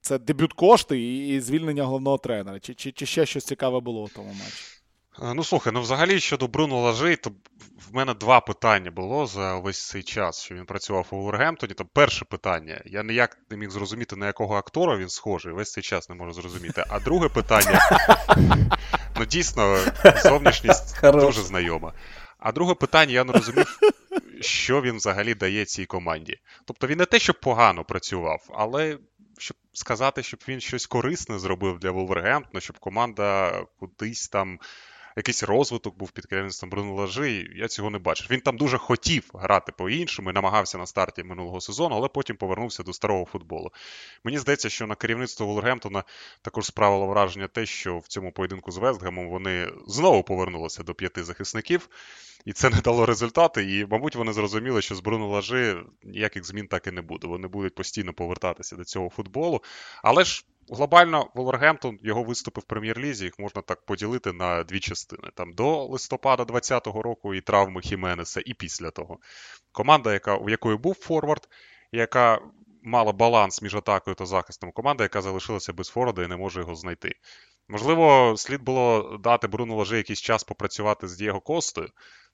[0.00, 2.60] це дебют кошти і звільнення головного тренера.
[2.60, 4.77] Чи, чи, Чи ще щось цікаве було у тому матчі?
[5.22, 7.30] Е, ну, слухай, ну взагалі щодо Бруно Лажей, то
[7.90, 11.74] в мене два питання було за весь цей час, що він працював у Вулвергемптоні.
[11.74, 12.82] Там перше питання.
[12.84, 15.52] Я ніяк не міг зрозуміти, на якого актора він схожий.
[15.52, 16.84] Весь цей час не можу зрозуміти.
[16.88, 17.80] А друге питання.
[19.20, 19.78] Ну, дійсно,
[20.22, 21.92] зовнішність дуже знайома.
[22.38, 23.80] А друге питання, я не розумів,
[24.40, 26.38] що він взагалі дає цій команді.
[26.64, 28.98] Тобто він не те, щоб погано працював, але
[29.38, 34.58] щоб сказати, щоб він щось корисне зробив для Вулвергемптона, щоб команда кудись там
[35.16, 38.26] якийсь розвиток був під керівництвом Бруно Лажи, я цього не бачив.
[38.30, 42.82] Він там дуже хотів грати по-іншому і намагався на старті минулого сезону, але потім повернувся
[42.82, 43.72] до старого футболу.
[44.24, 46.04] Мені здається, що на керівництво Волвергемптона
[46.42, 51.24] також справило враження те, що в цьому поєдинку з Вестгемом вони знову повернулися до п'яти
[51.24, 51.88] захисників,
[52.44, 53.76] і це не дало результати.
[53.76, 57.26] І, мабуть, вони зрозуміли, що з Бруно Лажи ніяких змін так і не буде.
[57.26, 59.62] Вони будуть постійно повертатися до цього футболу.
[60.02, 65.28] Але ж глобально Волвергемптон, його виступи в прем'єр-лізі, їх можна так поділити на дві частини:
[65.34, 69.18] там до листопада 2020 року і травми Хіменеса, і після того.
[69.72, 71.48] Команда, яка, у якої був форвард,
[71.92, 72.40] яка
[72.82, 76.74] мала баланс між атакою та захистом, команда, яка залишилася без форварда і не може його
[76.74, 77.14] знайти.
[77.68, 81.88] Можливо, слід було дати Бруну Лажи якийсь час попрацювати з Дієго Костою.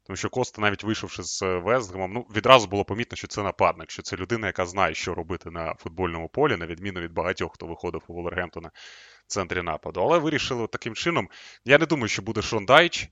[0.06, 4.02] Тому що Коста, навіть вийшовши з Вестгемом, ну відразу було помітно, що це нападник, що
[4.02, 8.02] це людина, яка знає, що робити на футбольному полі, на відміну від багатьох, хто виходив
[8.08, 8.70] у Волергемптона
[9.26, 10.00] в центрі нападу.
[10.00, 11.28] Але вирішили таким чином.
[11.64, 13.08] Я не думаю, що буде Шон Дайч.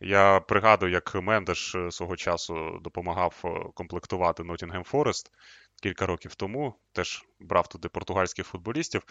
[0.00, 5.30] Я пригадую, як Мендеш е, свого часу допомагав е, комплектувати Ноттінгем Форест
[5.82, 9.02] кілька років тому, теж брав туди португальських футболістів.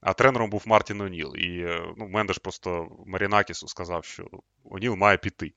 [0.00, 1.36] А тренером був Мартін Оніл.
[1.36, 4.28] І е, ну, Мендеш просто Марінакісу сказав, що
[4.64, 5.52] Оніл має піти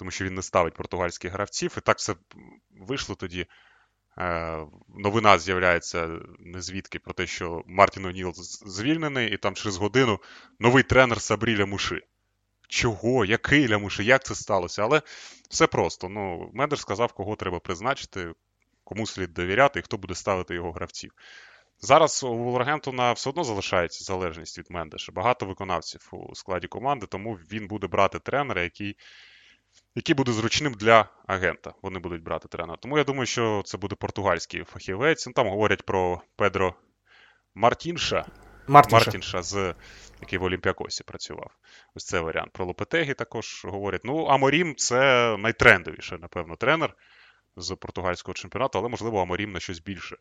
[0.00, 1.74] тому що він не ставить португальських гравців.
[1.78, 2.14] І так все
[2.70, 3.46] вийшло тоді.
[4.18, 4.58] Е,
[4.88, 8.32] новина з'являється не звідки про те, що Мартін О'Ніл
[8.66, 10.18] звільнений, і там через годину
[10.60, 12.02] новий тренер Сабрі Лямуши.
[12.68, 13.24] Чого?
[13.24, 14.04] Який Лямуши?
[14.04, 14.82] Як це сталося?
[14.82, 15.02] Але
[15.50, 16.08] все просто.
[16.08, 18.32] Ну, Мендер сказав, кого треба призначити,
[18.84, 21.12] кому слід довіряти і хто буде ставити його гравців.
[21.80, 25.12] Зараз у Волвергемптона все одно залишається залежність від Мендеша.
[25.12, 28.96] Багато виконавців у складі команди, тому він буде брати тренера, який
[29.94, 31.74] який буде зручним для агента.
[31.82, 32.76] Вони будуть брати тренера.
[32.76, 35.26] Тому я думаю, що це буде португальський фахівець.
[35.26, 36.74] Ну, Там говорять про Педро
[37.54, 38.26] Мартінша.
[38.68, 39.74] Мартінша, Мартінша з
[40.20, 41.50] який в Олімпіакосі працював.
[41.94, 42.52] Ось це варіант.
[42.52, 44.00] Про Лопетегі також говорять.
[44.04, 46.94] Ну, Аморім це найтрендовіше, напевно, тренер
[47.56, 50.16] з португальського чемпіонату, але, можливо, Аморім на щось більше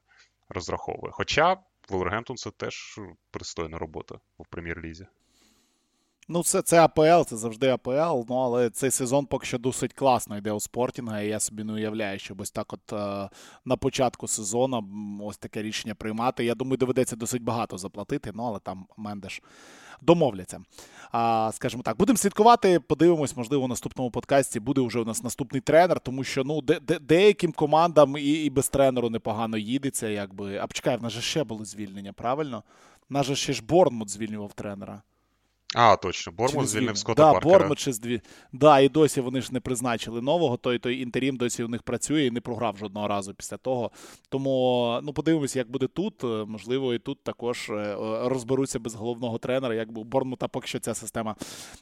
[0.50, 1.12] розраховує.
[1.12, 1.58] Хоча
[1.90, 3.00] Волвергемптон це теж
[3.32, 5.08] пристойна робота в прем'єр-лізі.
[6.32, 8.26] Ну, це це АПЛ, це завжди АПЛ.
[8.30, 11.22] Ну, але цей сезон поки що досить класно йде у Спортінга.
[11.22, 13.30] І я собі не уявляю, що ось так от е,
[13.66, 14.84] на початку сезону
[15.24, 16.46] ось таке рішення приймати.
[16.46, 19.42] Я думаю, доведеться досить багато заплатити, ну але там Мендеш
[20.02, 20.60] домовляться.
[21.12, 22.80] А, Скажімо так, будемо слідкувати.
[22.80, 26.80] Подивимось, можливо, у наступному подкасті буде вже у нас наступний тренер, тому що ну де,
[26.80, 30.08] де, деяким командам і і без тренеру непогано їдеться.
[30.08, 30.58] якби.
[30.58, 32.64] А почекай, в нас же ще були звільнення, правильно?
[33.10, 35.02] В нас же ще ж Борнмут звільнював тренера.
[35.76, 37.60] А, точно, Бормут звільнив Скотта да, Паркера.
[37.60, 38.22] Бормут ще дві.
[38.54, 40.58] Да, і досі вони ж не призначили нового.
[40.58, 43.92] Той той інтерім досі у них працює і не програв жодного разу після того.
[44.30, 46.24] Тому ну подивимося, як буде тут.
[46.24, 50.94] Можливо, і тут також е, розберуться без головного тренера, як у Бормута поки що ця
[50.94, 51.36] система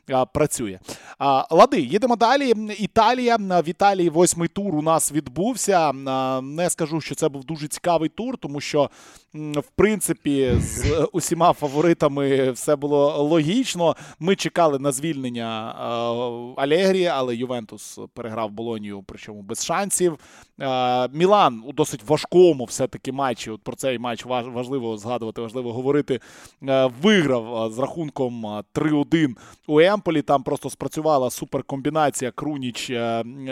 [0.10, 0.80] а, працює.
[1.20, 2.54] А, Лади, їдемо далі.
[2.80, 3.38] Італія.
[3.38, 5.94] В Італії восьмий тур у нас відбувся.
[6.08, 8.90] А, не скажу, що це був дуже цікавий тур, тому що,
[9.34, 14.04] в принципі, з усіма фаворитами все було логічно логічно.
[14.20, 20.18] Ми чекали на звільнення е, Алегрі, але Ювентус переграв Болонію, причому без шансів.
[20.62, 23.52] Е, Мілан у досить важкому все-таки матчі.
[23.52, 26.20] От про цей матч важливо згадувати, важливо говорити.
[26.64, 29.36] Е, виграв з рахунком 3-1
[29.68, 30.22] у Емполі.
[30.22, 32.90] Там просто спрацювала суперкомбінація Круніч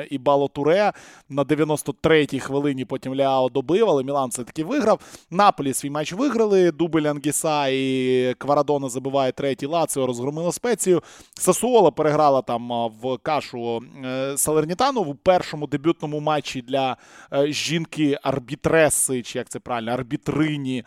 [0.09, 0.93] і Балотуре
[1.29, 2.85] на 93-й хвилині.
[2.85, 4.99] Потім Ляо добив, але Мілан все-таки виграв.
[5.31, 6.71] Наполі свій матч виграли.
[6.71, 11.03] Дубль Ангіса і Кварадона забиває третій Лаціо розгромила спецію.
[11.33, 16.97] Сасуола переграла там в кашу е, Салернітану в першому дебютному матчі для
[17.33, 20.83] е, жінки арбітреси, чи як це правильно, арбітрині.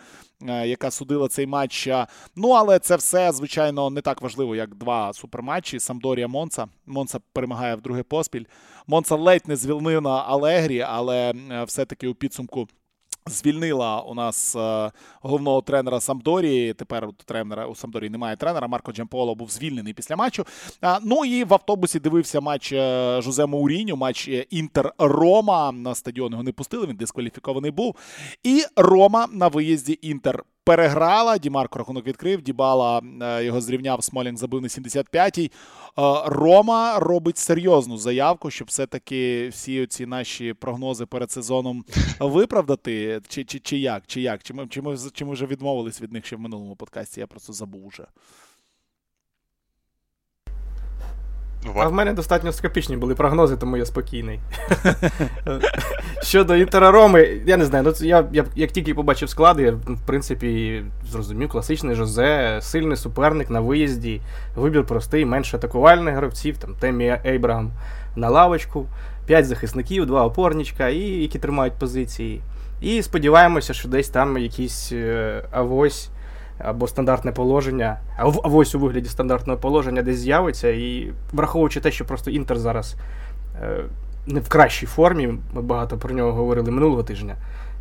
[0.48, 1.88] Е, яка судила цей матч.
[2.36, 5.80] Ну, але це все, звичайно, не так важливо, як два суперматчі.
[5.80, 6.66] Самдорія Монца.
[6.86, 8.44] Монца перемагає в друге поспіль.
[8.86, 11.32] Монца ледь не звільнила Алегрі, але
[11.66, 12.68] все-таки у підсумку
[13.28, 16.74] Звільнила у нас е, головного тренера Самдорії.
[16.74, 18.68] Тепер у тренера у Самдорії немає тренера.
[18.68, 20.46] Марко Джамполо був звільнений після матчу.
[21.02, 25.72] Ну і в автобусі дивився матч е, Жозе Мауріньо, матч е, Інтер Рома.
[25.72, 26.86] На стадіон його не пустили.
[26.86, 27.96] Він дискваліфікований був.
[28.42, 31.38] І Рома на виїзді Інтер переграла.
[31.38, 32.42] Дімарко рахунок відкрив.
[32.42, 34.04] Дібала е, його зрівняв.
[34.04, 35.44] Смолінг забив на 75-й.
[35.44, 35.50] Е,
[36.26, 41.84] Рома робить серйозну заявку, щоб все-таки всі ці наші прогнози перед сезоном
[42.20, 43.20] виправдати.
[43.28, 44.02] Чи чи, чи як?
[44.06, 44.42] Чи як?
[44.42, 47.20] Чи ми, чи, ми, чи ми вже відмовились від них ще в минулому подкасті?
[47.20, 47.86] Я просто забув
[51.76, 54.40] А в мене достатньо скопічні були прогнози, тому я спокійний.
[56.22, 60.06] Щодо Інтера Роми, я не знаю, ну я, я як тільки побачив склади, я в
[60.06, 64.20] принципі зрозумів, класичний Жозе, сильний суперник на виїзді,
[64.56, 67.70] вибір простий, менше атакувальних гравців, там Темі Ейбрагам
[68.16, 68.86] на лавочку,
[69.26, 72.42] 5 захисників, 2 опорничка, і які тримають позиції.
[72.80, 76.10] І сподіваємося, що десь там якийсь е, авось
[76.58, 80.68] або стандартне положення, авось у вигляді стандартного положення десь з'явиться.
[80.68, 82.96] І враховуючи те, що просто Інтер зараз
[83.62, 83.84] е,
[84.26, 87.36] не в кращій формі, ми багато про нього говорили минулого тижня,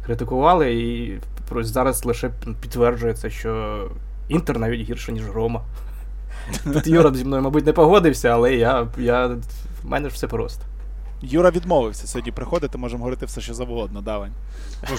[0.06, 1.20] критикували, і
[1.52, 3.84] зараз лише підтверджується, що
[4.30, 5.62] Інтер навіть гірше, ніж Рома.
[6.74, 9.28] Тут Юра зі мною, мабуть, не погодився, але я, я,
[9.84, 10.64] в мене ж все просто.
[11.22, 14.32] Юра відмовився сьогодні приходити, можемо говорити все, що завгодно, давай.
[14.90, 14.98] Ну,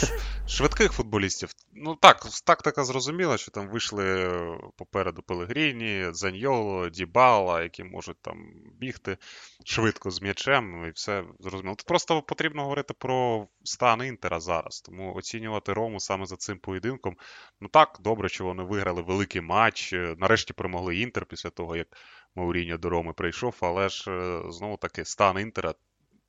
[0.48, 1.50] Швидких футболістів.
[1.74, 4.30] Ну так, тактика зрозуміла, що там вийшли
[4.76, 8.36] попереду Пелегріні, Заньоло, Дібала, які можуть там
[8.80, 9.16] бігти
[9.64, 11.74] швидко з м'ячем, і все зрозуміло.
[11.76, 14.80] Тут просто потрібно говорити про стан Інтера зараз.
[14.80, 17.16] Тому оцінювати Рому саме за цим поєдинком.
[17.60, 19.92] Ну так, добре, що вони виграли великий матч.
[19.92, 21.88] Нарешті перемогли Інтер після того, як
[22.34, 25.74] Мауріньо до Роми прийшов, але ж е, знову таки стан Інтера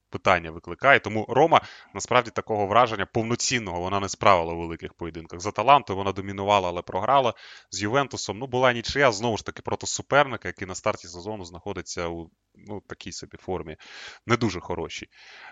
[0.09, 0.99] питання викликає.
[0.99, 1.61] Тому Рома
[1.93, 5.39] насправді такого враження повноцінного вона не справила у великих поєдинках.
[5.39, 7.33] За талантою вона домінувала, але програла
[7.71, 8.39] з Ювентусом.
[8.39, 12.81] Ну, була нічия знову ж таки проти суперника, який на старті сезону знаходиться у ну,
[12.87, 13.77] такій собі формі,
[14.25, 15.07] не дуже хорошій.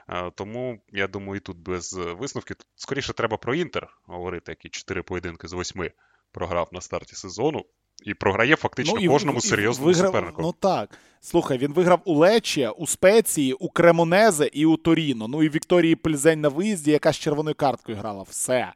[0.09, 2.57] Е, тому я думаю, і тут без висновків.
[2.75, 5.91] Скоріше треба про Інтер говорити, який чотири поєдинки з восьми
[6.31, 7.65] програв на старті сезону.
[8.03, 10.41] І програє фактично ну, і, кожному серйозному виграв, супернику.
[10.41, 10.89] Ну так.
[11.21, 15.27] Слухай, він виграв у Лечі, у Спеції, у Кремонезе і у Торіно.
[15.27, 18.23] Ну і Вікторії Пельзень на виїзді, яка з червоною карткою грала.
[18.29, 18.73] Все.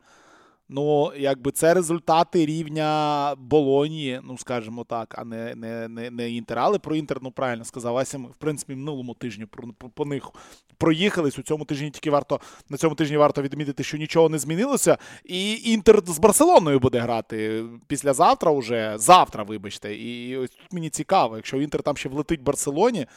[0.74, 6.60] Ну, якби це результати рівня Болонії, ну скажімо так, а не не, не, не Інтер.
[6.60, 10.30] Але про Інтер, ну правильно сказав, Вася, ми, в принципі, минулому тижні про, по, них
[10.78, 11.40] проїхались.
[11.40, 14.98] У цьому тижні тільки варто на цьому тижні варто відмітити, що нічого не змінилося.
[15.26, 19.96] І Інтер з Барселоною буде грати післязавтра, уже завтра, вибачте.
[19.96, 23.08] І ось тут мені цікаво, якщо Інтер там ще влетить Барселоні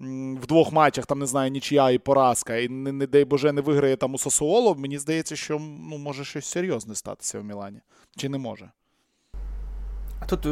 [0.00, 3.60] в двох матчах, там не знаю, нічия і поразка, і не, не дай Боже, не
[3.60, 7.80] виграє там у Сосуоло, мені здається, що ну, може щось серйозне статися в Мілані.
[8.16, 8.70] Чи не може?
[10.20, 10.46] А тут,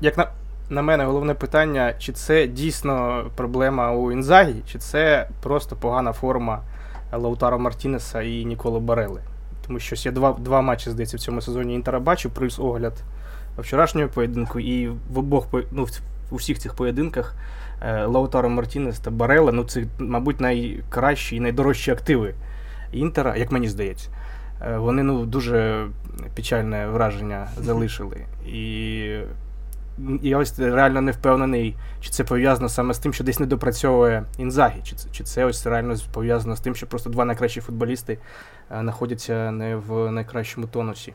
[0.00, 0.32] як на
[0.70, 6.62] на мене, головне питання, чи це дійсно проблема у Інзагі, чи це просто погана форма
[7.12, 9.22] Лаутаро Мартінеса і Ніколо Барели.
[9.66, 12.92] Тому що я два два матчі, здається, в цьому сезоні Інтера бачив, плюс огляд
[13.58, 15.86] вчорашнього поєдинку, і в обох ну,
[16.30, 17.34] у всіх цих поєдинках
[17.82, 22.34] Лаутаро Мартінес та Барела, ну це, мабуть, найкращі і найдорожчі активи
[22.92, 24.10] Інтера, як мені здається.
[24.62, 25.86] Е, вони ну, дуже
[26.34, 28.26] печальне враження залишили.
[28.46, 29.18] І
[30.22, 34.24] я ось реально не впевнений, чи це пов'язано саме з тим, що десь не допрацьовує
[34.38, 38.18] Інзагі, чи це, чи це ось реально пов'язано з тим, що просто два найкращі футболісти
[38.70, 41.14] е, знаходяться не в найкращому тонусі.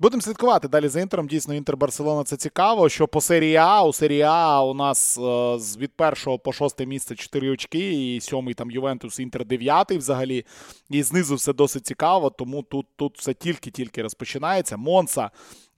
[0.00, 1.28] Будемо слідкувати далі за інтером.
[1.28, 2.88] Дійсно, інтер Барселона це цікаво.
[2.88, 7.14] Що по серії А у серії А у нас е, від першого по шосте місце
[7.14, 10.44] 4 очки, і сьомий там Ювентус, Інтер дев'ятий взагалі.
[10.90, 14.76] І знизу все досить цікаво, тому тут тут все тільки-тільки розпочинається.
[14.76, 15.30] Монса,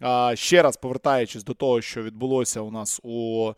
[0.02, 3.52] е, ще раз повертаючись до того, що відбулося у нас у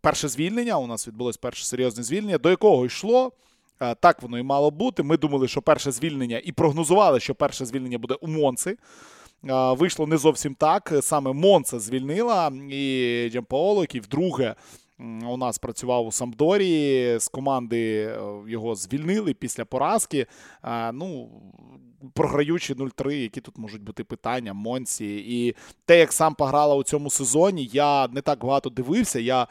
[0.00, 0.78] перше звільнення.
[0.78, 3.32] У нас відбулось перше серйозне звільнення, до якого йшло.
[3.80, 5.02] Е, так воно і мало бути.
[5.02, 8.76] Ми думали, що перше звільнення, і прогнозували, що перше звільнення буде у Монци.
[9.50, 10.94] Вийшло не зовсім так.
[11.00, 14.54] Саме Монца звільнила і Джампаоло, який вдруге
[15.28, 17.16] у нас працював у Самдорі.
[17.18, 20.26] З команди е, його звільнили після поразки.
[20.92, 21.30] Ну,
[22.14, 25.24] програючи 0-3, які тут можуть бути питання, Монці.
[25.28, 25.54] І
[25.86, 29.20] те, як сам пограла у цьому сезоні, я не так багато дивився.
[29.20, 29.46] Я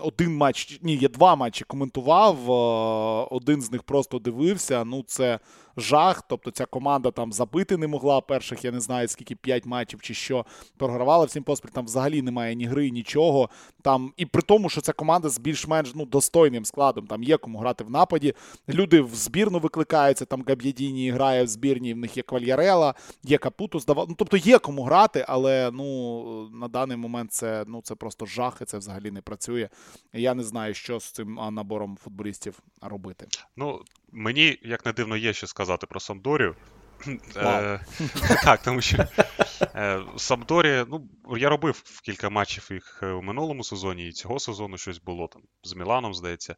[0.00, 2.36] один матч, ні, я два матчі коментував.
[2.50, 4.84] Е, один з них просто дивився.
[4.84, 5.38] Ну, це
[5.76, 6.22] жах.
[6.28, 10.14] Тобто ця команда там забити не могла перших, я не знаю, скільки 5 матчів чи
[10.14, 11.68] що програвала всім поспіль.
[11.68, 13.50] Там взагалі немає ні гри, нічого.
[13.82, 17.06] Там І при тому, що ця команда з більш-менш ну, достойним складом.
[17.06, 18.34] Там є кому грати в нападі.
[18.68, 20.24] Люди в збірну викликаються.
[20.24, 24.06] Там Габ'ядіні грає в збірні, в них є Квальярела, є Капуту, здавав.
[24.08, 28.58] Ну, тобто є кому грати, але ну, на даний момент це ну, це просто жах,
[28.62, 29.68] і це взагалі не працює.
[30.12, 33.26] Я не знаю, що з цим набором футболістів робити.
[33.56, 33.80] Ну,
[34.12, 36.56] Мені, як не дивно, є що сказати про Самдорію.
[37.36, 37.80] Е,
[38.44, 39.04] так, тому що
[39.62, 44.78] е, Самдорі, ну, я робив кілька матчів їх е, у минулому сезоні, і цього сезону
[44.78, 46.56] щось було там з Міланом, здається.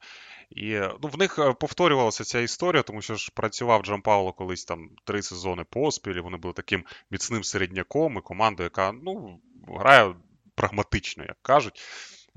[0.50, 4.90] І ну, в них повторювалася ця історія, тому що ж працював Джан Пауло колись там
[5.04, 10.14] три сезони поспіль, і вони були таким міцним середняком і командою, яка ну, грає
[10.54, 11.82] прагматично, як кажуть.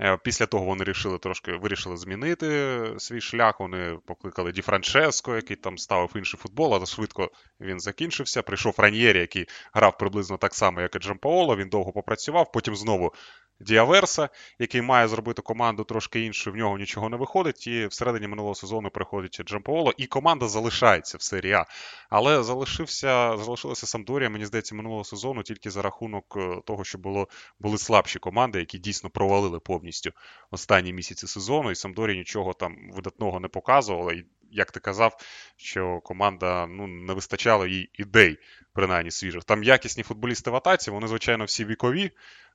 [0.00, 3.60] Е, після того вони вирішили трошки вирішили змінити свій шлях.
[3.60, 7.30] Вони покликали Ді Франческо, який там ставив інший футбол, але швидко
[7.60, 8.42] він закінчився.
[8.42, 11.56] Прийшов Раньєрі, який грав приблизно так само, як і Джампаоло.
[11.56, 12.52] Він довго попрацював.
[12.52, 13.12] Потім знову
[13.60, 17.66] Діаверса, який має зробити команду трошки іншою, в нього нічого не виходить.
[17.66, 21.64] І всередині минулого сезону приходить Джампаоло, і команда залишається в серії А.
[22.10, 27.28] Але залишився, залишилася Самдорія, мені здається, минулого сезону тільки за рахунок е, того, що було,
[27.58, 30.10] були слабші команди, які дійсно провалили повністю
[30.50, 31.70] останні місяці сезону.
[31.70, 34.12] І Самдорія нічого там видатного не показувала.
[34.12, 35.16] І як ти казав,
[35.56, 38.38] що команда ну, не вистачало їй ідей,
[38.72, 39.44] принаймні свіжих.
[39.44, 42.10] Там якісні футболісти в атаці, вони, звичайно, всі вікові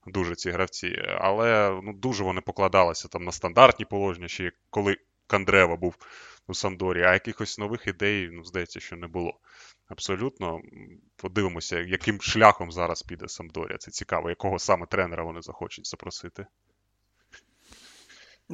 [0.08, 4.97] дуже ці гравці, але ну, дуже вони покладалися там на стандартні положення, ще коли
[5.28, 5.95] Кандрева був
[6.47, 9.39] у Самдорі, а якихось нових ідей, ну, здається, що не було.
[9.88, 10.62] Абсолютно.
[11.16, 13.78] Подивимося, яким шляхом зараз піде Самдорія.
[13.78, 16.45] Це цікаво, якого саме тренера вони захочуть запросити.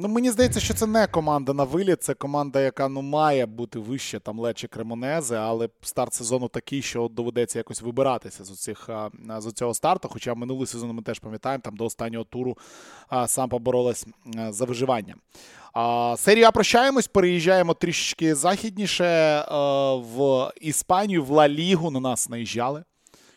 [0.00, 3.78] Ну, мені здається, що це не команда на виліт, це команда, яка ну має бути
[3.78, 8.90] вище там Лечі Кремонези, але старт сезону такий, що доведеться якось вибиратися з оцих,
[9.38, 10.08] з цього старту.
[10.12, 12.58] Хоча минулий сезон ми теж пам'ятаємо, там до останнього туру
[13.26, 14.06] сам поборолась
[14.48, 15.14] за виживання.
[16.16, 19.44] Серія прощаємось, переїжджаємо трішечки західніше
[19.94, 22.84] в Іспанію, в Ла Лігу на нас наїжджали.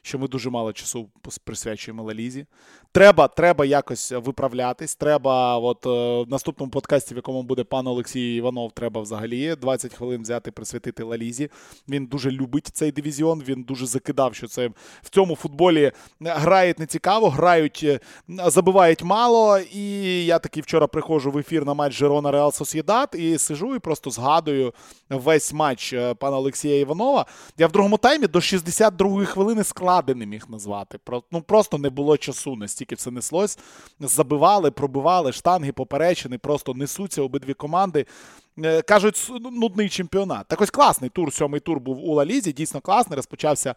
[0.03, 1.09] Що ми дуже мало часу
[1.43, 2.45] присвячуємо Лалізі.
[2.93, 4.95] Треба треба якось виправлятись.
[4.95, 5.89] Треба, от е,
[6.23, 11.03] в наступному подкасті, в якому буде пан Олексій Іванов, треба взагалі 20 хвилин взяти, присвятити
[11.03, 11.49] Лалізі.
[11.89, 13.43] Він дуже любить цей дивізіон.
[13.47, 14.67] Він дуже закидав, що це
[15.01, 19.59] в цьому футболі грають не цікаво, грають, е, забивають мало.
[19.59, 23.79] І я таки вчора приходжу в ефір на матч Жерона Реал Сосєдат і сижу і
[23.79, 24.73] просто згадую
[25.09, 27.25] весь матч е, пана Олексія Іванова.
[27.57, 30.99] Я в другому таймі до 62-ї хвилини склади не міг назвати.
[31.31, 33.59] Ну просто не було часу настільки настільки все неслось.
[33.99, 38.05] Забивали, пробивали, штанги поперечини, просто несуться обидві команди.
[38.63, 40.47] Е, кажуть, нудний чемпіонат.
[40.47, 43.15] Так ось класний тур, сьомий тур був у Лалізі, дійсно класний.
[43.15, 43.75] Розпочався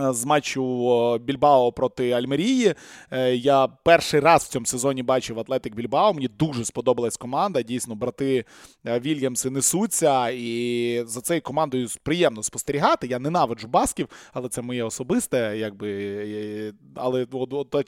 [0.00, 2.74] з матчу Більбао проти Альмерії.
[3.10, 6.14] Е, я перший раз в цьому сезоні бачив Атлетик Більбао.
[6.14, 7.62] Мені дуже сподобалась команда.
[7.62, 8.44] Дійсно, брати
[8.86, 10.30] е, Вільямси несуться.
[10.30, 13.06] І за цією командою приємно спостерігати.
[13.06, 15.54] Я ненавиджу басків, але це моє особисте.
[15.58, 16.74] якби.
[16.94, 17.26] Але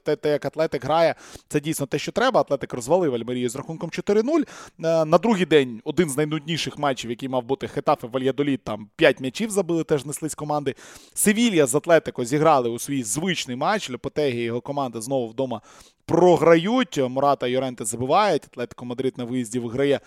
[0.04, 1.14] те, як Атлетик грає,
[1.48, 2.40] це дійсно те, що треба.
[2.40, 4.44] Атлетик розвалив Альмерію з рахунком 4-0.
[4.78, 9.50] На другий день один з найнудніших матчів, який мав бути Хетафе Вальядоліт, там 5 м'ячів
[9.50, 10.74] забили, теж неслись команди.
[11.14, 13.90] Севілья з Атлетик Атлетико зіграли у свій звичний матч.
[13.90, 15.60] Лепотегі і його команда знову вдома
[16.06, 16.98] програють.
[16.98, 18.44] Мурата Йоренте забивають.
[18.44, 20.00] Атлетико Мадрид на виїзді виграє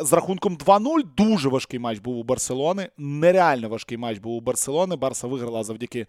[0.00, 1.00] з рахунком 2-0.
[1.16, 2.88] Дуже важкий матч був у Барселони.
[2.98, 4.96] Нереально важкий матч був у Барселони.
[4.96, 6.06] Барса виграла завдяки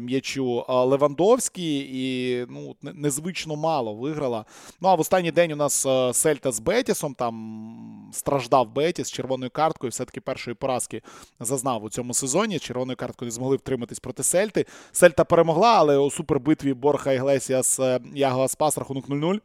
[0.00, 4.44] м'ячу Левандовскі і ну, незвично мало виграла.
[4.80, 7.14] Ну а в останній день у нас Сельта з Бетісом.
[7.14, 9.90] Там страждав Бетіс червоною карткою.
[9.90, 11.02] Все-таки першої поразки
[11.40, 12.58] зазнав у цьому сезоні.
[12.58, 14.66] Червоною карткою не змогли втриматись проти Сельти.
[14.92, 17.80] Сельта перемогла, але у супербитві Борха Іглесіас
[18.14, 19.40] Яго Аспас рахунок 0-0.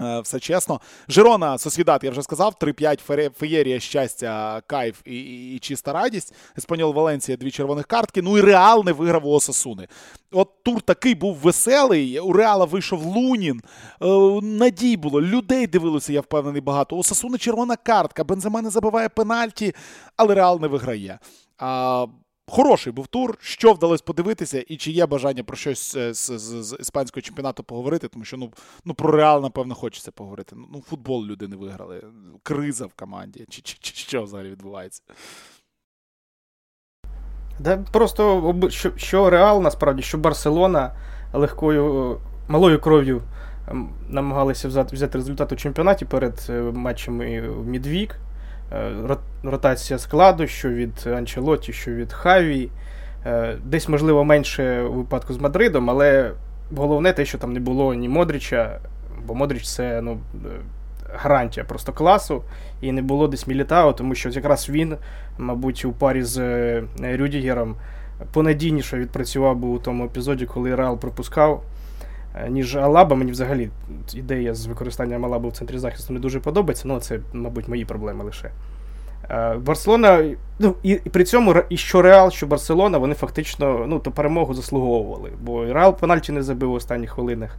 [0.00, 0.80] Е, все чесно.
[1.08, 6.34] Жирона Сосьєдад, я вже сказав, 3-5 феєрія щастя, кайф і, і, і чиста радість.
[6.58, 8.22] Еспаньол Валенція, дві червоних картки.
[8.22, 9.88] Ну і Реал не виграв у Осасуни.
[10.32, 12.20] От тур такий був веселий.
[12.20, 13.60] У Реала вийшов Лунін.
[14.02, 14.06] Е,
[14.42, 16.96] надій було, людей дивилося, я впевнений, багато.
[16.96, 18.24] У Осасуни червона картка.
[18.24, 19.74] Бензема не забиває пенальті,
[20.16, 21.18] але Реал не виграє.
[21.58, 22.06] А
[22.54, 23.36] Хороший був тур.
[23.40, 28.08] Що вдалося подивитися, і чи є бажання про щось з, з, з іспанського чемпіонату поговорити,
[28.08, 28.52] тому що ну
[28.84, 30.56] ну про реал, напевно, хочеться поговорити.
[30.72, 32.02] Ну, футбол люди не виграли.
[32.42, 33.46] Криза в команді.
[33.48, 35.02] Чи, чи, чи що взагалі відбувається?
[37.58, 40.96] Да, Просто що що Реал, насправді, що Барселона
[41.32, 43.22] легкою малою кров'ю
[44.08, 48.16] намагалися взяти, взяти результат у чемпіонаті перед е, матчами в Мідвік.
[48.72, 52.70] Е, ротація складу, що від Анчелоті, що від Хаві.
[53.26, 56.32] Е, десь, можливо, менше у випадку з Мадридом, але
[56.76, 58.80] головне те, що там не було ні Модріча,
[59.26, 60.18] бо Модріч це ну,
[61.14, 62.42] гарантія просто класу,
[62.80, 64.96] і не було десь Мілітао, тому що якраз він,
[65.38, 66.84] мабуть, у парі з е,
[67.16, 67.76] Рюдігером
[68.32, 71.62] понадійніше відпрацював би у тому епізоді, коли Реал пропускав.
[72.48, 73.70] Ніж Алаба, мені взагалі
[74.14, 78.24] ідея з використанням Алаби в центрі захисту не дуже подобається, ну це, мабуть, мої проблеми
[78.24, 78.50] лише.
[79.30, 80.24] Е, Барселона,
[80.58, 84.54] ну і, і при цьому і що Реал, що Барселона, вони фактично ну, то перемогу
[84.54, 85.30] заслуговували.
[85.40, 87.56] Бо Реал пенальті не забив у останніх хвилинах.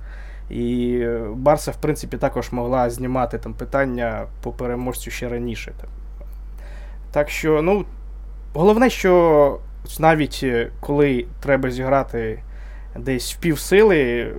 [0.49, 5.73] І Барса, в принципі, також могла знімати там питання по переможцю ще раніше.
[5.81, 5.89] Там.
[7.11, 7.85] Так що, ну,
[8.53, 9.59] головне, що
[9.99, 12.43] навіть е, коли треба зіграти
[12.95, 14.31] десь в півсили,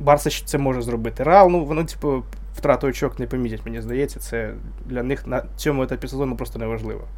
[0.00, 1.24] Барса це може зробити.
[1.24, 2.24] Реал, ну воно, типу,
[2.56, 4.20] втрату очок не помітять, мені здається.
[4.20, 4.54] Це
[4.86, 7.08] для них на цьому етапі сезону просто неважливо.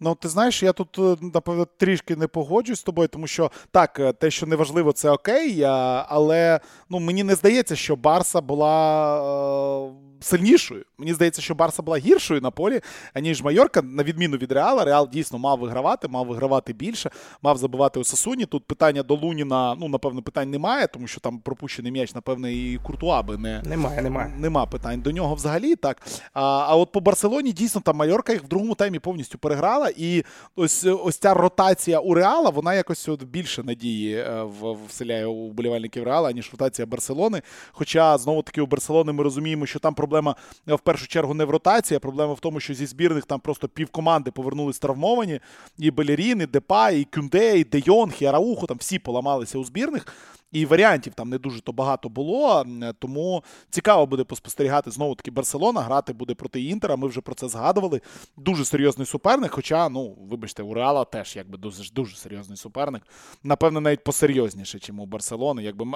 [0.00, 4.00] Ну, ти знаєш, я тут, е, напевно, трішки не погоджуюсь з тобою, тому що так,
[4.00, 5.64] е, те, що неважливо, це окей,
[6.08, 9.92] але ну, мені не здається, що Барса була.
[10.20, 10.84] Сильнішою.
[10.98, 12.80] Мені здається, що Барса була гіршою на полі,
[13.14, 14.84] аніж Майорка, на відміну від Реала.
[14.84, 17.10] Реал дійсно мав вигравати, мав вигравати більше,
[17.42, 18.46] мав забивати у Сасуні.
[18.46, 22.78] Тут питання до Луніна, ну, напевно, питань немає, тому що там пропущений м'яч, напевно, і
[22.82, 24.02] Куртуа би не немає.
[24.02, 25.76] Немає Нема питань до нього взагалі.
[25.76, 26.02] так.
[26.32, 29.90] А а от по Барселоні дійсно там Майорка їх в другому таймі повністю переграла.
[29.96, 30.24] І
[30.56, 34.44] ось ось ця ротація у Реала, вона якось от більше надії е,
[34.88, 37.42] вселяє у вболівальників Реала, ніж ротація Барселони.
[37.72, 40.36] Хоча, знову таки, у Барселони ми розуміємо, що там проблема
[40.68, 43.40] е, в першу чергу не в ротації, а проблема в тому, що зі збірних там
[43.40, 45.40] просто півкоманди повернулись травмовані.
[45.78, 49.64] І Белерін, і Депа, і Кюнде, і Де Йонг, і Араухо, там всі поламалися у
[49.64, 50.06] збірних.
[50.52, 52.64] І варіантів там не дуже то багато було.
[52.98, 55.80] Тому цікаво буде поспостерігати знову таки Барселона.
[55.80, 56.96] Грати буде проти Інтера.
[56.96, 58.00] Ми вже про це згадували.
[58.36, 59.52] Дуже серйозний суперник.
[59.52, 63.02] Хоча, ну, вибачте, у Реала теж якби дуже дуже серйозний суперник.
[63.42, 65.62] Напевно, навіть посерйозніше, чим у Барселони.
[65.62, 65.86] Якби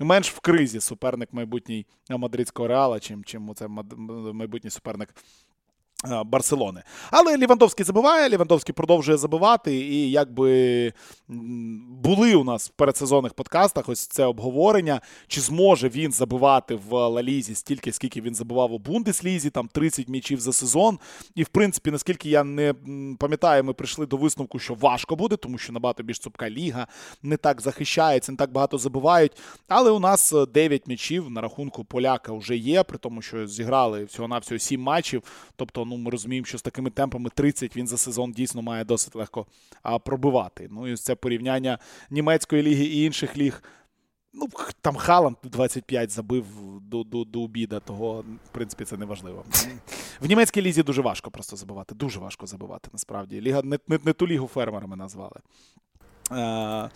[0.00, 5.14] менш в кризі суперник майбутній мадридського реала, чим чим це майбутній суперник
[6.04, 6.82] Барселони.
[7.10, 10.92] Але Лівандовський забиває, Лівандовський продовжує забивати, і якби
[11.88, 17.54] були у нас в передсезонних подкастах ось це обговорення, чи зможе він забивати в Лалізі
[17.54, 20.98] стільки, скільки він забивав у Бундеслізі, там 30 м'ячів за сезон.
[21.34, 22.74] І, в принципі, наскільки я не
[23.18, 26.86] пам'ятаю, ми прийшли до висновку, що важко буде, тому що набагато більш цупка ліга,
[27.22, 29.32] не так захищається, не так багато забивають.
[29.68, 34.58] Але у нас 9 м'ячів на рахунку поляка вже є, при тому, що зіграли всього-навсього
[34.58, 35.22] 7 матчів.
[35.56, 39.14] Тобто ну ми розуміємо, що з такими темпами 30 він за сезон дійсно має досить
[39.14, 39.46] легко
[40.04, 40.68] пробивати.
[40.70, 41.78] Ну і це порівняння
[42.10, 43.62] німецької ліги і інших ліг.
[44.32, 44.46] Ну,
[44.80, 46.46] там Халанд 25 забив
[46.80, 49.44] до до, до обіда, того, в принципі, це не важливо.
[50.20, 51.94] В німецькій лізі дуже важко просто забивати.
[51.94, 53.40] Дуже важко забивати, насправді.
[53.40, 55.40] Ліга не, не, не ту лігу фермерами назвали.
[56.32, 56.88] Е,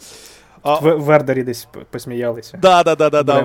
[0.65, 2.59] в Вердері десь посміялися.
[2.63, 3.43] Да, да, да, да, да.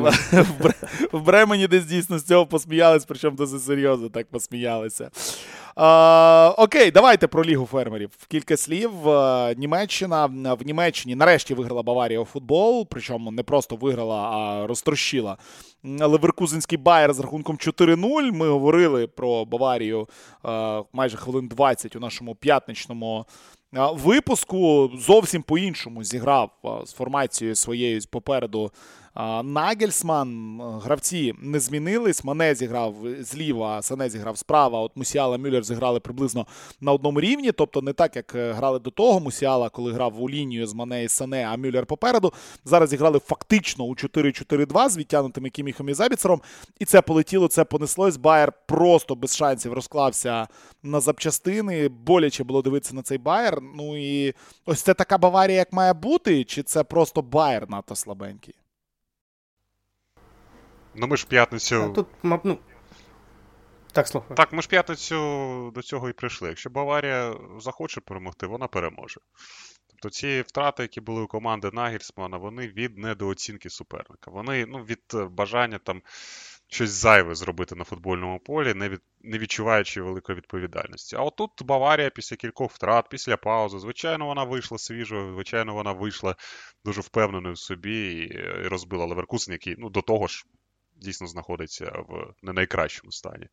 [1.12, 5.10] В Бремені десь дійсно з цього посміялися, причому досить серйозно так посміялися.
[5.76, 8.10] А, Окей, давайте про лігу фермерів.
[8.28, 8.92] Кілька слів.
[9.58, 10.26] Німеччина
[10.60, 15.38] в Німеччині нарешті виграла Баварія у футбол, причому не просто виграла, а розтрощила
[15.84, 18.32] Леверкузенський Байер з рахунком 4-0.
[18.32, 20.08] Ми говорили про Баварію
[20.94, 23.26] майже хвилин 20 у нашому п'ятничному
[23.78, 26.51] випуску зовсім по-іншому зіграв
[26.86, 28.71] з формацією своєю попереду
[29.43, 30.61] Нагельсман.
[30.84, 32.23] Гравці не змінились.
[32.23, 34.80] Мане зіграв зліва, Сане зіграв справа.
[34.80, 36.47] От Мусіала Мюллер зіграли приблизно
[36.82, 37.51] на одному рівні.
[37.51, 39.19] Тобто не так, як е, грали до того.
[39.19, 42.34] Мусіала, коли грав у лінію з Мане і Сане, а Мюллер попереду.
[42.65, 46.41] Зараз зіграли фактично у 4-4-2 з відтягнутими Кіміхом і Забіцером.
[46.80, 48.17] І це полетіло, це понеслось.
[48.17, 50.47] Байер просто без шансів розклався
[50.88, 51.88] на запчастини.
[51.88, 53.62] Боляче було дивитися на цей Байер.
[53.62, 54.34] Ну і
[54.66, 58.56] ось це така Баварія, як має бути, чи це просто Байер надто слабенький?
[60.96, 61.84] Ну ми ж п'ятницю.
[61.84, 62.60] А тут, ну...
[63.92, 64.38] Так, слухай.
[64.38, 66.50] Так, ми ж п'ятницю до цього і прийшли.
[66.50, 69.20] Якщо Баварія захоче перемогти, вона переможе.
[69.88, 74.32] Тобто ці втрати, які були у команди Нагельсмана, вони від недооцінки суперника.
[74.32, 76.02] Вони ну, від е, бажання там
[76.68, 81.15] щось зайве зробити на футбольному полі, не від, не відчуваючи великої відповідальності.
[81.15, 86.36] А отут Баварія після кількох втрат, після паузи, звичайно, вона вийшла свіжою, звичайно, вона вийшла
[86.86, 88.38] дуже впевненою в собі і,
[88.68, 90.45] розбила Леверкусен, який ну, до того ж
[90.95, 93.47] дійсно знаходиться в не найкращому стані.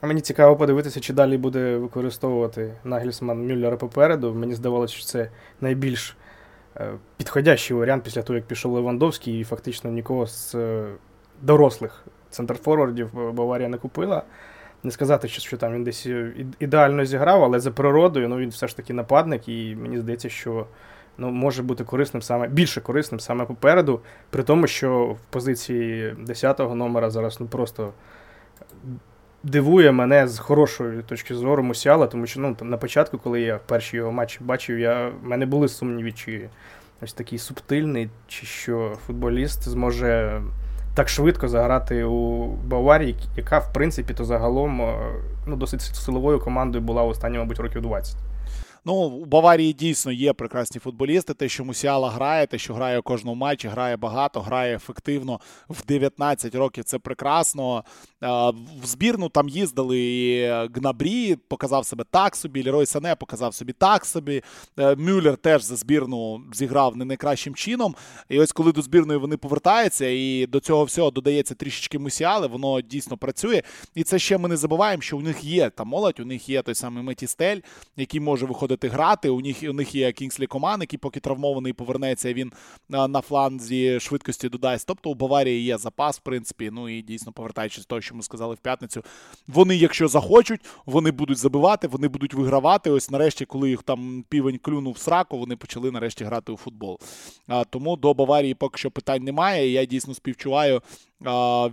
[0.00, 4.34] А мені цікаво подивитися, чи далі буде використовувати Нагельсман Мюллера попереду.
[4.34, 5.30] Мені здавалося, що це
[5.60, 6.16] найбільш
[7.16, 10.86] підходящий варіант після того, як пішов Левандовський, і фактично нікого з е,
[11.42, 14.22] дорослих центрфорвардів Баварія не купила.
[14.82, 16.08] Не сказати, що там він десь
[16.58, 20.66] ідеально зіграв, але за природою ну, він все ж таки нападник, і мені здається, що
[21.18, 24.00] ну, може бути корисним саме більше корисним саме попереду,
[24.30, 27.92] при тому, що в позиції 10-го номера зараз ну просто
[29.42, 33.96] дивує мене з хорошої точки зору Мусіала, тому що ну, на початку, коли я перші
[33.96, 36.48] його матчі бачив, я, в мене були сумніви, чи
[37.02, 40.42] ось такий субтильний, чи що футболіст зможе.
[40.94, 44.94] Так швидко заграти у Баварії, яка, в принципі, то загалом
[45.46, 48.16] ну, досить силовою командою була останні, мабуть, років 20.
[48.84, 51.34] Ну, у Баварії дійсно є прекрасні футболісти.
[51.34, 55.86] Те, що Мусіала грає, те, що грає у кожному матчі, грає багато, грає ефективно в
[55.86, 56.84] 19 років.
[56.84, 57.84] Це прекрасно.
[58.82, 62.64] В збірну там їздили і Гнабрі, показав себе так собі.
[62.64, 64.42] Лерой Сане показав собі так собі.
[64.78, 67.94] Е, Мюллер теж за збірну зіграв не найкращим чином.
[68.28, 72.80] І ось коли до збірної вони повертаються, і до цього всього додається трішечки Мусіали, воно
[72.80, 73.62] дійсно працює.
[73.94, 76.62] І це ще ми не забуваємо, що у них є та молодь, у них є
[76.62, 77.58] той самий Метістель,
[77.96, 79.28] який може виходити грати.
[79.28, 82.52] У них у них є Кінгслі Коман, який поки травмований повернеться, він
[82.88, 84.86] на фланзі швидкості додасть.
[84.86, 86.70] Тобто у Баварії є запас, в принципі.
[86.72, 89.02] Ну і дійсно повертаючись до того, що ми сказали в п'ятницю.
[89.48, 92.90] Вони, якщо захочуть, вони будуть забивати, вони будуть вигравати.
[92.90, 96.98] Ось нарешті, коли їх там півень клюнув сраку, вони почали нарешті грати у футбол.
[97.46, 99.70] А, Тому до Баварії поки що питань немає.
[99.70, 100.82] Я дійсно співчуваю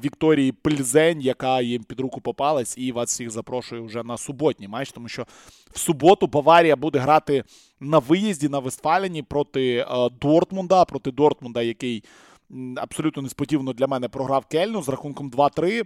[0.04, 4.92] Вікторії Пельзень, яка їм під руку попалась, і вас всіх запрошую вже на суботній матч,
[4.92, 5.26] тому що
[5.72, 7.44] в суботу Баварія буде грати
[7.80, 9.86] на виїзді на Вестфалені проти
[10.22, 12.04] Дортмунда, проти Дортмунда, який
[12.76, 15.84] абсолютно несподівано для мене програв Кельну з рахунком 2-3.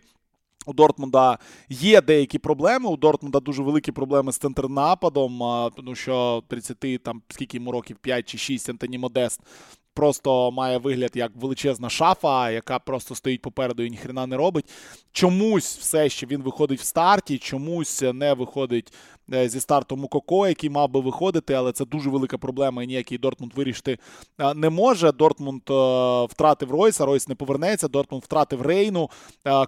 [0.65, 1.37] У Дортмунда
[1.69, 2.89] є деякі проблеми.
[2.89, 5.39] У Дортмунда дуже великі проблеми з центрнападом,
[5.75, 9.41] тому що 30 там скільки йому років 5 чи 6 Антоні Модест
[9.93, 14.65] просто має вигляд як величезна шафа, яка просто стоїть попереду і ніхрена не робить.
[15.11, 18.93] Чомусь все ще він виходить в старті, чомусь не виходить
[19.27, 23.53] зі старту Мукоко, який мав би виходити, але це дуже велика проблема, і ніякий Дортмунд
[23.53, 23.97] вирішити
[24.39, 25.11] е, не може.
[25.11, 25.73] Дортмунд е,
[26.25, 27.87] втратив Ройса, Ройс не повернеться.
[27.87, 29.09] Дортмунд втратив Рейну.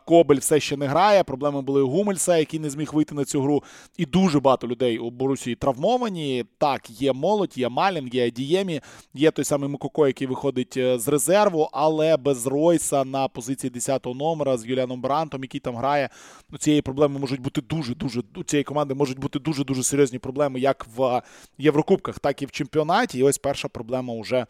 [0.06, 1.24] Кобель все ще не грає.
[1.24, 3.64] Проблеми були у Гумельса, який не зміг вийти на цю гру.
[3.98, 6.46] І дуже багато людей у Борусії травмовані.
[6.58, 8.82] Так, є молодь, є Малін, є Діємі,
[9.14, 14.58] є той самий Мукоко, який виходить з резерву, але без Ройса на позиції 10-го номера
[14.58, 16.10] з Юліаном Брантом, який там грає.
[16.50, 20.60] Ну, цієї проблеми можуть бути дуже дуже у цієї команди можуть бути дуже-дуже серйозні проблеми
[20.60, 21.22] як в
[21.58, 23.20] Єврокубках, так і в чемпіонаті.
[23.20, 24.46] І ось перша проблема вже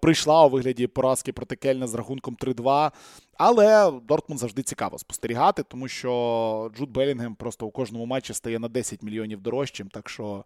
[0.00, 2.90] прийшла у вигляді поразки проти Кельна з рахунком 3-2.
[3.38, 8.68] Але Дортмунд завжди цікаво спостерігати, тому що Джуд Белінгем просто у кожному матчі стає на
[8.68, 9.88] 10 мільйонів дорожчим.
[9.88, 10.44] Так що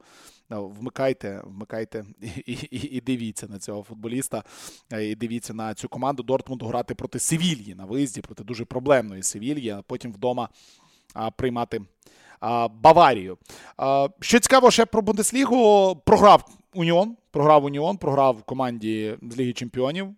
[0.51, 2.05] вмикайте, вмикайте
[2.47, 4.45] і, і, і дивіться на цього футболіста.
[5.01, 9.71] І дивіться на цю команду Дортмунду грати проти Севільї на виїзді, проти дуже проблемної Севільї,
[9.71, 10.49] а потім вдома
[11.37, 11.81] приймати
[12.83, 13.39] Баварію.
[14.21, 17.17] Що цікаво, ще про Бундеслігу програв Уніон.
[17.31, 20.09] Програв Уніон, програв команді з Ліги Чемпіонів.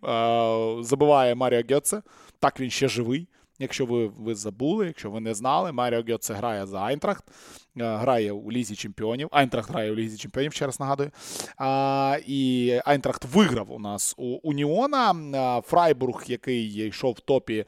[0.83, 2.01] Забиває Маріо Гьоце.
[2.39, 3.27] Так він ще живий.
[3.61, 8.31] Якщо ви ви забули, якщо ви не знали, Маріо Гьоце грає за Айнтрахт, е, грає
[8.31, 9.27] у Лізі Чемпіонів.
[9.31, 11.11] Айнтрахт грає у Лізі Чемпіонів, ще раз нагадую.
[11.57, 15.61] А, І Айнтрахт виграв у нас у Уніона.
[15.65, 17.65] Фрайбург, який йшов в топі,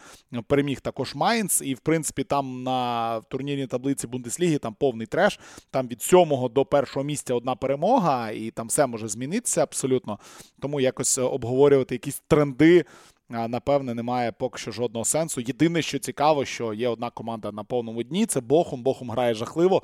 [0.47, 1.61] переміг також Майнц.
[1.61, 5.39] І, в принципі, там на турнірній таблиці Бундесліги там повний треш.
[5.71, 10.19] Там від сьомого до першого місця одна перемога, і там все може змінитися абсолютно.
[10.59, 12.85] Тому якось обговорювати якісь тренди
[13.29, 15.41] напевне, немає поки що жодного сенсу.
[15.41, 18.25] Єдине, що цікаво, що є одна команда на повному дні.
[18.25, 18.83] Це Бохум.
[18.83, 19.83] Бохум грає жахливо.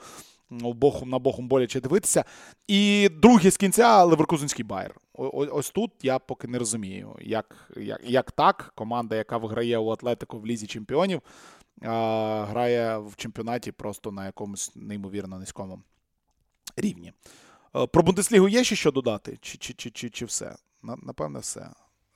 [0.49, 2.25] Бохум на Бохум боляче дивитися.
[2.67, 4.95] І другий з кінця Леверкузенський Байер.
[5.13, 10.39] Ось тут я поки не розумію, як як, як так команда, яка виграє у Атлетику
[10.39, 11.21] в Лізі Чемпіонів,
[11.81, 15.81] а, грає в чемпіонаті просто на якомусь неймовірно низькому
[16.77, 17.13] рівні.
[17.75, 19.37] Е, про Бундеслігу є ще що додати?
[19.41, 20.55] Чи чи, чи, чи, чи все?
[20.83, 21.69] Напевне, все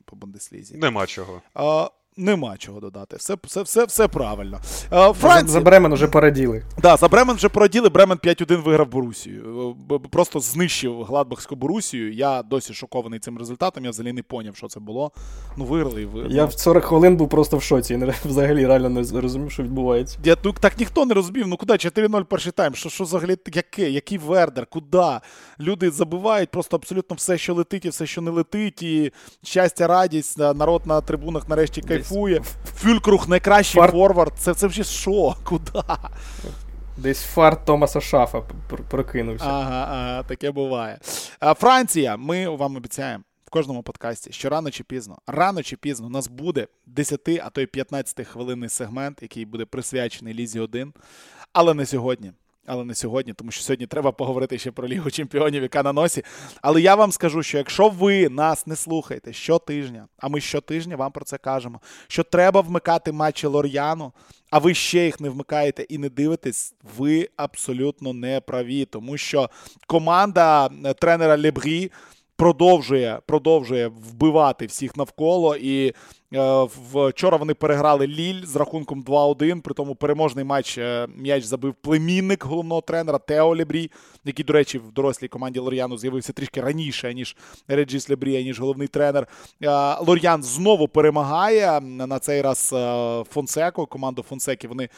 [0.05, 0.77] по Бундеслізі.
[0.77, 1.41] Нема чого.
[1.53, 3.15] А, Нема чого додати.
[3.15, 4.59] Все все, все, все правильно.
[4.89, 5.47] Франція...
[5.47, 6.63] За Бремен вже пораділи.
[6.81, 7.89] Да, за Бремен вже пораділи.
[7.89, 9.75] Бремен 5-1 виграв Борусію.
[10.11, 12.13] Просто знищив Гладбахську Борусію.
[12.13, 13.85] Я досі шокований цим результатом.
[13.85, 15.11] Я взагалі не поняв, що це було.
[15.57, 16.35] Ну, виграли і виграли.
[16.35, 17.93] Я в 40 хвилин був просто в шоці.
[17.93, 20.17] Я взагалі реально не розумів, що відбувається.
[20.23, 21.47] Я, ну, Так ніхто не розумів.
[21.47, 21.73] Ну куди?
[21.73, 22.75] 4-0 перший тайм.
[22.75, 23.89] Що що взагалі яке?
[23.89, 24.65] Який Вердер?
[24.65, 25.19] Куди?
[25.59, 28.83] Люди забивають просто абсолютно все, що летить, і все, що не летить.
[28.83, 29.11] І
[29.43, 30.37] щастя, радість.
[30.37, 32.02] Народ на трибунах нарешті кайфує.
[32.75, 33.91] Фюлькрух найкращий Фар...
[33.91, 34.33] форвард.
[34.37, 35.35] Це це вже що?
[35.43, 35.71] Куди?
[36.97, 38.41] Десь фарт Томаса Шафа
[38.89, 39.45] прокинувся.
[39.45, 40.99] Ага, ага, таке буває.
[41.55, 46.09] Франція, ми вам обіцяємо в кожному подкасті, що рано чи пізно, рано чи пізно у
[46.09, 50.93] нас буде 10, а то й 15 хвилинний сегмент, який буде присвячений Лізі 1.
[51.53, 52.31] Але не сьогодні.
[52.65, 56.23] Але не сьогодні, тому що сьогодні треба поговорити ще про Лігу Чемпіонів, яка на носі.
[56.61, 61.11] Але я вам скажу, що якщо ви нас не слухаєте щотижня, а ми щотижня вам
[61.11, 64.11] про це кажемо, що треба вмикати матчі Лор'яну,
[64.49, 69.49] а ви ще їх не вмикаєте і не дивитесь, ви абсолютно не праві, тому що
[69.87, 71.91] команда е, тренера Лебрі
[72.35, 75.93] продовжує продовжує вбивати всіх навколо і
[76.93, 79.61] вчора вони переграли Ліль з рахунком 2-1.
[79.61, 83.91] При тому переможний матч е, м'яч забив племінник головного тренера Тео Лебрі,
[84.25, 87.35] який, до речі, в дорослій команді Лор'яну з'явився трішки раніше, ніж
[87.67, 89.27] Реджіс Лебрі, ніж головний тренер.
[90.01, 92.75] Лор'ян знову перемагає на цей раз
[93.29, 93.85] Фонсеко.
[93.85, 94.89] Команду Фонсеки вони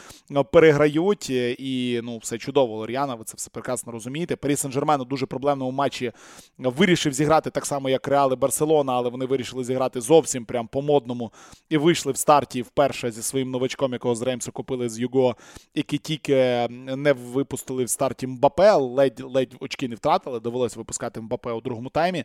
[0.51, 1.29] переграють.
[1.29, 2.77] І ну, все чудово.
[2.77, 4.35] Лор'яна, ви це все прекрасно розумієте.
[4.35, 6.11] Парі Сен-Жермен у дуже проблемному матчі
[6.57, 10.81] вирішив зіграти так само, як Реал і Барселона, але вони вирішили зіграти зовсім прям по
[10.81, 11.24] модному
[11.69, 15.35] і вийшли в старті вперше зі своїм новачком, якого з Реймсу купили з Юго,
[15.75, 20.39] які тільки не випустили в старті Мбапе, ледь ледь очки не втратили.
[20.39, 22.23] Довелося випускати Мбапе у другому таймі.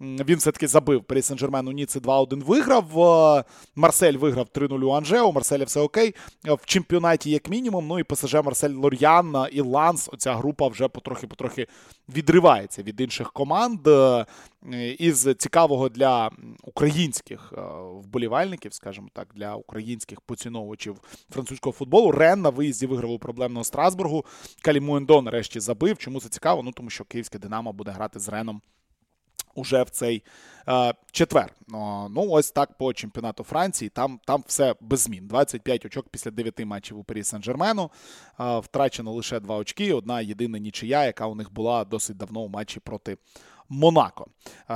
[0.00, 3.00] Він все-таки забив Парі Сен-Жермен у Ніці 2-1 виграв.
[3.38, 5.20] Е, Марсель виграв 3-0 у Анже.
[5.20, 6.14] У Марселя все окей.
[6.44, 7.86] В чемпіонаті, як мінімум.
[7.86, 10.08] Ну і ПСЖ Марсель Лор'ян і Ланс.
[10.12, 11.66] Оця група вже потрохи-потрохи
[12.08, 13.88] відривається від інших команд.
[13.88, 14.26] Е,
[14.98, 16.30] із цікавого для
[16.62, 17.60] українських е,
[17.92, 20.96] вболівальників, скажімо так, для українських поціновувачів
[21.30, 22.10] французького футболу.
[22.10, 24.24] Рен на виїзді виграв у проблемного Страсбургу.
[24.62, 25.98] Калімуендо нарешті забив.
[25.98, 26.62] Чому це цікаво?
[26.62, 28.62] Ну тому що київське Динамо буде грати з Реном
[29.54, 30.22] уже в цей
[30.68, 31.54] е, четвер.
[32.10, 33.88] Ну, ось так по чемпіонату Франції.
[33.88, 35.26] Там там все без змін.
[35.26, 37.90] 25 очок після 9 матчів у Парі Сен-Жермену.
[38.40, 39.92] Е, втрачено лише 2 очки.
[39.92, 43.16] Одна єдина нічия, яка у них була досить давно у матчі проти.
[43.68, 44.26] Монако.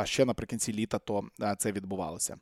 [0.05, 1.25] Ще наприкінці літа то
[1.59, 2.37] це відбувалося.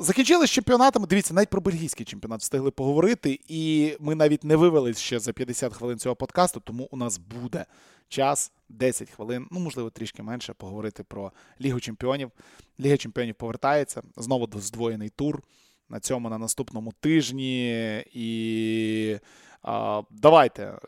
[0.00, 1.06] Закінчили з чемпіонатами.
[1.06, 5.74] Дивіться, навіть про бельгійський чемпіонат встигли поговорити, і ми навіть не вивелись ще за 50
[5.74, 7.66] хвилин цього подкасту, тому у нас буде
[8.08, 12.30] час 10 хвилин, ну, можливо, трішки менше, поговорити про Лігу Чемпіонів.
[12.80, 14.02] Ліга Чемпіонів повертається.
[14.16, 15.42] Знову здвоєний тур
[15.88, 17.68] на цьому на наступному тижні.
[18.12, 19.18] І
[19.62, 20.78] а, давайте,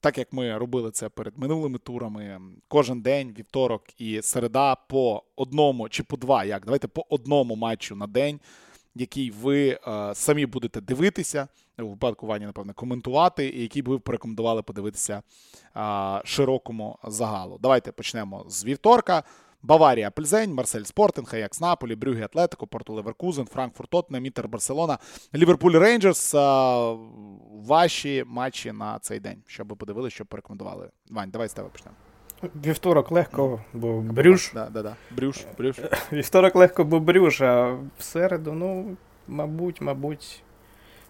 [0.00, 5.88] так як ми робили це перед минулими турами, кожен день, вівторок і середа по одному
[5.88, 8.40] чи по два, як давайте по одному матчу на день
[8.96, 14.62] який ви е, самі будете дивитися, у випадку напевно, коментувати, і який би ви порекомендували
[14.62, 15.22] подивитися
[16.24, 17.58] широкому загалу.
[17.62, 19.22] Давайте почнемо з вівторка.
[19.62, 24.98] Баварія, Пельзень, Марсель Спортинг, Аякс Наполі, Брюгі Атлетико, Порту Леверкузен, Франкфурт Тоттенем, Інтер Барселона,
[25.34, 26.34] Ліверпуль Рейнджерс.
[27.52, 30.90] Ваші матчі на цей день, щоб ви подивилися, щоб порекомендували.
[31.10, 31.96] Вань, давай з тебе почнемо.
[32.42, 34.52] Вівторок легко, бо брюш.
[34.54, 34.96] Да, да, да.
[35.10, 35.76] Брюш, брюш.
[36.12, 38.96] Вівторок легко, бо брюш, а в середу, ну,
[39.28, 40.42] мабуть, мабуть.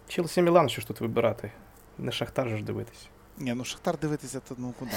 [0.09, 1.53] Челсі Мілан, що ж тут вибирати.
[1.99, 3.09] Не Шахтар ж дивитись.
[3.39, 4.91] Ні, ну Шахтар дивитися, то ну куди?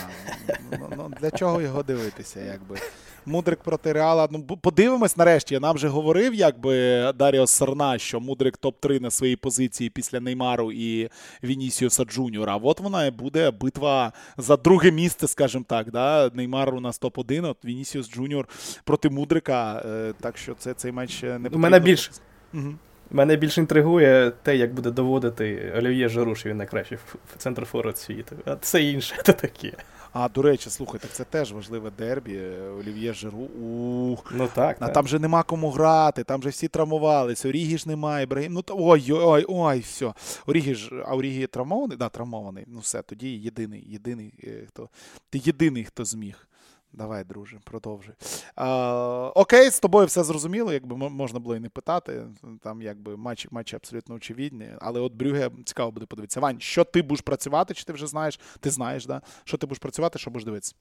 [0.72, 2.40] Ну, ну, Для чого його дивитися?
[2.40, 2.78] якби?
[3.26, 4.28] Мудрик проти Реала.
[4.32, 5.54] Ну, подивимось нарешті.
[5.54, 6.74] Я нам вже говорив, якби
[7.16, 11.10] Даріо Срна, що Мудрик топ-3 на своїй позиції після Неймару і
[11.44, 12.60] Вінісіуса Джуніора.
[12.64, 15.92] От вона буде битва за друге місце, скажімо так.
[15.92, 16.32] Да?
[16.34, 18.48] Неймар у нас топ-1, от Вінісіус Джуніор
[18.84, 19.84] проти Мудрика.
[19.86, 21.58] Е, так що це цей матч не потрібно.
[21.58, 22.12] У мене більше.
[22.54, 22.74] Угу.
[23.12, 26.97] Мене більше інтригує те, як буде доводити Олів'є Жару, що він найкращий
[27.38, 28.36] центр форвард світу.
[28.45, 29.74] А все інше це таке.
[30.14, 32.39] А, до речі, слухай, так це теж важливе дербі.
[32.80, 33.38] Олів'є Жиру.
[33.38, 34.32] Ух.
[34.36, 34.78] Ну так.
[34.80, 34.93] А так.
[34.93, 37.45] там же нема кому грати, там же всі травмувались.
[37.45, 38.53] Орігі ж немає, Ібрагім.
[38.53, 40.14] Ну ой, ой, ой, все.
[40.45, 41.97] Орігі ж, а Орігі травмований?
[41.97, 42.66] Да, травмований.
[42.68, 44.89] Ну все, тоді єдиний, єдиний, е, хто.
[45.30, 46.49] Ти єдиний, хто зміг.
[46.94, 48.16] Давай, друже, продовжуй.
[48.56, 52.28] А, Окей, з тобою все зрозуміло, якби можна було і не питати.
[52.64, 54.70] Там якби матчі матчі абсолютно очевидні.
[54.80, 56.40] Але от Брюге цікаво буде подивитися.
[56.40, 57.74] Вань, що ти будеш працювати?
[57.74, 58.40] Чи ти вже знаєш?
[58.60, 59.22] Ти знаєш, да?
[59.44, 60.76] Що ти будеш працювати, що будеш дивитися?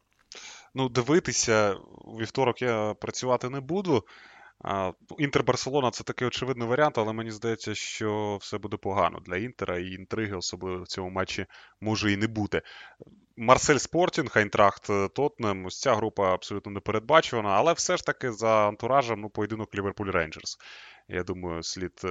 [0.74, 1.76] Ну, дивитися
[2.20, 4.04] вівторок я працювати не буду.
[5.18, 9.78] Інтер Барселона це такий очевидний варіант, але мені здається, що все буде погано для Інтера,
[9.78, 11.46] і інтриги, особливо в цьому матчі,
[11.80, 12.62] може і не бути.
[13.39, 18.68] Марсель Спортінг, Айнтрахт е, Тотнем, ось ця група абсолютно непередбачувана, але все ж таки за
[18.68, 20.59] антуражем ну, поєдинок Ліверпуль Рейнджерс.
[21.09, 22.09] Я думаю, слід е,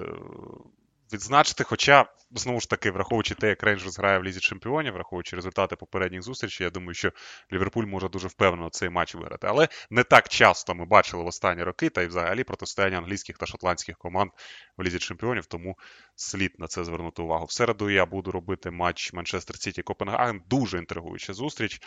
[1.14, 1.64] відзначити.
[1.64, 6.22] Хоча, знову ж таки, враховуючи те, як Рейнджерс грає в Лізі Чемпіонів, враховуючи результати попередніх
[6.22, 7.12] зустрічей, я думаю, що
[7.54, 9.48] Ліверпуль може дуже впевнено цей матч виграти.
[9.48, 13.46] Але не так часто ми бачили в останні роки, та й взагалі протистояння англійських та
[13.46, 14.32] шотландських команд
[14.78, 15.78] в Лізі Чемпіонів, тому
[16.16, 17.46] слід на це звернути увагу.
[17.46, 20.42] В середу я буду робити матч Манчестер Сіті Копенгаген.
[20.50, 21.82] Дуже інтригуюча зустріч.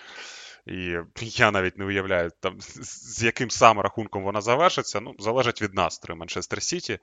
[0.67, 5.01] І я навіть не уявляю, там, з яким саме рахунком вона завершиться.
[5.01, 6.99] Ну, залежить від настрою Манчестер Сіті.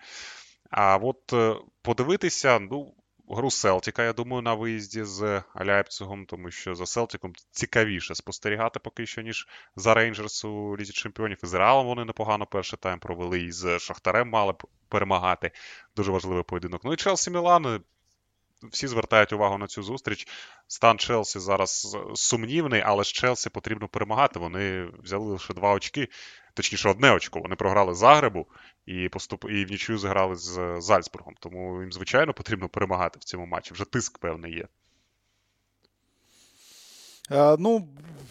[0.70, 2.93] А от е, подивитися, ну,
[3.30, 9.05] гру Селтіка, я думаю, на виїзді з Ляйпцигом, тому що за Селтіком цікавіше спостерігати поки
[9.05, 11.38] що, ніж за Рейнджерс у Лізі Чемпіонів.
[11.43, 14.53] І з Реалом вони непогано перший тайм провели, і з Шахтарем мали
[14.89, 15.51] перемагати.
[15.95, 16.82] Дуже важливий поєдинок.
[16.84, 17.84] Ну і Челсі Мілан.
[18.72, 20.28] Всі звертають увагу на цю зустріч.
[20.68, 24.39] Стан Челсі зараз сумнівний, але з Челсі потрібно перемагати.
[24.39, 26.07] Вони взяли лише два очки
[26.58, 27.39] точніше, одне очко.
[27.39, 28.47] Вони програли Загребу
[28.86, 29.45] і поступ...
[29.49, 31.36] і в нічю зіграли з Зальцбургом.
[31.39, 33.74] Тому їм, звичайно, потрібно перемагати в цьому матчі.
[33.74, 34.68] Вже тиск певний є.
[37.32, 37.88] Е, ну,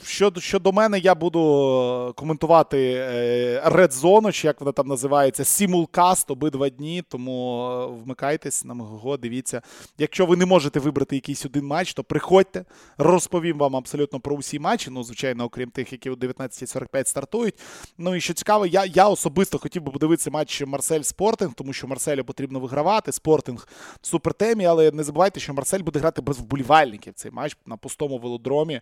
[0.06, 6.32] щодо щодо мене, я буду коментувати е, Red Zone, чи як вона там називається, Simulcast
[6.32, 7.02] обидва дні.
[7.08, 9.62] Тому е, вмикайтесь на мого, дивіться.
[9.98, 12.64] Якщо ви не можете вибрати якийсь один матч, то приходьте,
[12.98, 14.90] розповім вам абсолютно про усі матчі.
[14.90, 17.54] Ну, звичайно, окрім тих, які о 19.45 стартують.
[17.98, 21.86] Ну і що цікаво, я я особисто хотів би подивитися матч Марсель Спортинг, тому що
[21.86, 23.12] Марселю потрібно вигравати.
[23.12, 23.68] Спортинг
[24.02, 28.80] супертемі, але не забувайте, що Марсель буде грати без вболівальників цей матч на пустому велодромі.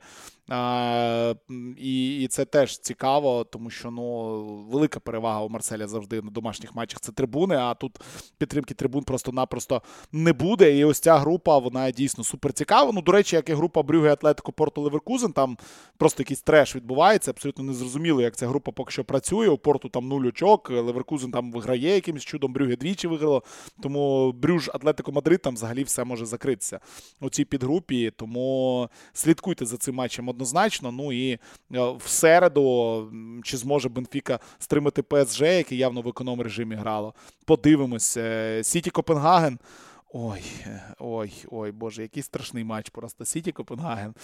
[0.49, 1.35] А,
[1.79, 4.35] І і це теж цікаво, тому що ну,
[4.71, 8.01] велика перевага у Марселя завжди на домашніх матчах це трибуни, а тут
[8.39, 9.83] підтримки трибун просто-напросто
[10.13, 10.79] не буде.
[10.79, 12.93] І ось ця група, вона дійсно супер цікава.
[12.93, 15.59] Ну, до речі, як і група Брюге Атлетико Порту Леверкузен, там
[15.97, 17.31] просто якийсь треш відбувається.
[17.31, 19.49] Абсолютно незрозуміло, як ця група поки що працює.
[19.49, 20.71] У порту там нуль очок.
[20.71, 23.43] Леверкузен там виграє якимось чудом, Брюге двічі виграло.
[23.83, 26.81] Тому Брюж Атлетико Мадрид там взагалі все може закритися
[27.21, 28.13] у цій підгрупі.
[28.17, 30.93] Тому слідкуйте за цим матчем однозначно.
[30.93, 31.39] Ну і е,
[31.73, 33.13] в середу,
[33.45, 37.15] чи зможе Бенфіка стримати ПСЖ, який явно в економ режимі грало.
[37.45, 38.17] Подивимось.
[38.17, 39.59] Е, Сіті Копенгаген.
[40.17, 40.43] Ой,
[40.99, 44.15] ой, ой, Боже, який страшний матч просто Сіті Копенгаген.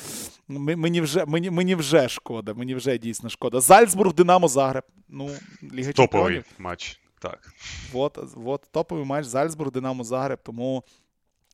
[0.49, 3.61] Мені вже мені, мені вже шкода, мені вже дійсно шкода.
[3.61, 4.85] Зальцбург, Динамо Загреб.
[5.09, 5.31] Ну,
[5.73, 7.01] Ліга Топовий матч.
[7.21, 7.53] Так.
[7.93, 10.85] От, от топовий матч Зальцбург, Динамо Загреб, тому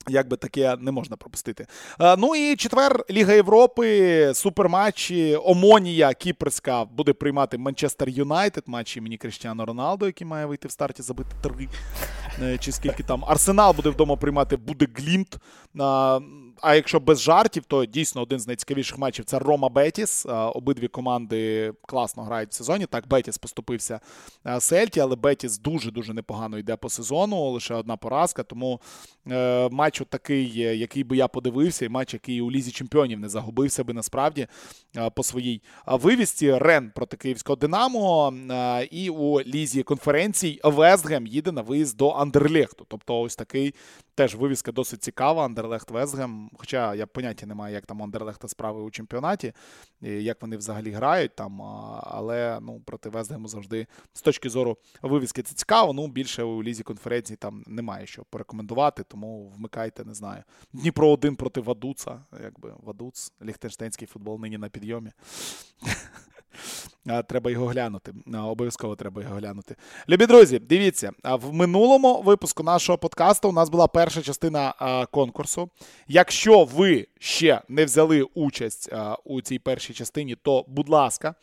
[0.08, 1.66] Якби таке не можна пропустити.
[2.18, 5.38] Ну і четвер Ліга Європи, суперматчі.
[5.44, 8.64] Омонія Кіпрська буде приймати Манчестер Юнайтед.
[8.66, 11.68] Матч імені Кріштіану Роналду, який має вийти в старті, забити три.
[12.42, 13.24] Е, чи скільки там.
[13.24, 15.38] Арсенал буде вдома приймати буде Глімт.
[16.62, 20.26] А якщо без жартів, то дійсно один з найцікавіших матчів це Рома Бетіс.
[20.54, 22.86] Обидві команди класно грають в сезоні.
[22.86, 24.00] Так, Бетіс поступився
[24.58, 27.50] Сельті, але Бетіс дуже-дуже непогано йде по сезону.
[27.50, 28.42] Лише одна поразка.
[28.42, 28.80] Тому
[29.30, 33.84] е, матч такий, який би я подивився, і матч, який у Лізі Чемпіонів не загубився
[33.84, 34.46] би насправді
[35.14, 36.58] по своїй вивісті.
[36.58, 38.34] Рен проти Київського Динамо.
[38.90, 42.86] І у Лізі конференцій Вестгем їде на виїзд до Андерлехту.
[42.88, 43.74] Тобто, ось такий
[44.16, 45.44] теж вивіска досить цікава.
[45.44, 46.50] Андерлехт Вестгем.
[46.54, 49.52] Хоча я поняття не маю, як там Андерлехта справи у чемпіонаті,
[50.00, 51.62] як вони взагалі грають там.
[52.02, 55.92] Але ну, проти Вестгему завжди з точки зору вивіски це цікаво.
[55.92, 60.42] Ну, більше у лізі конференції там немає що порекомендувати, тому вмикайте, не знаю.
[60.72, 62.24] Дніпро один проти Вадуца.
[62.42, 65.10] Якби Вадуц, ліхтенштейнський футбол нині на підйомі.
[67.28, 68.12] Треба його глянути.
[68.34, 69.76] Обов'язково треба його глянути.
[70.08, 74.74] Любі друзі, дивіться, в минулому випуску нашого подкасту у нас була перша частина
[75.10, 75.70] конкурсу.
[76.08, 78.90] Якщо ви ще не взяли участь
[79.24, 81.34] у цій першій частині, то, будь ласка,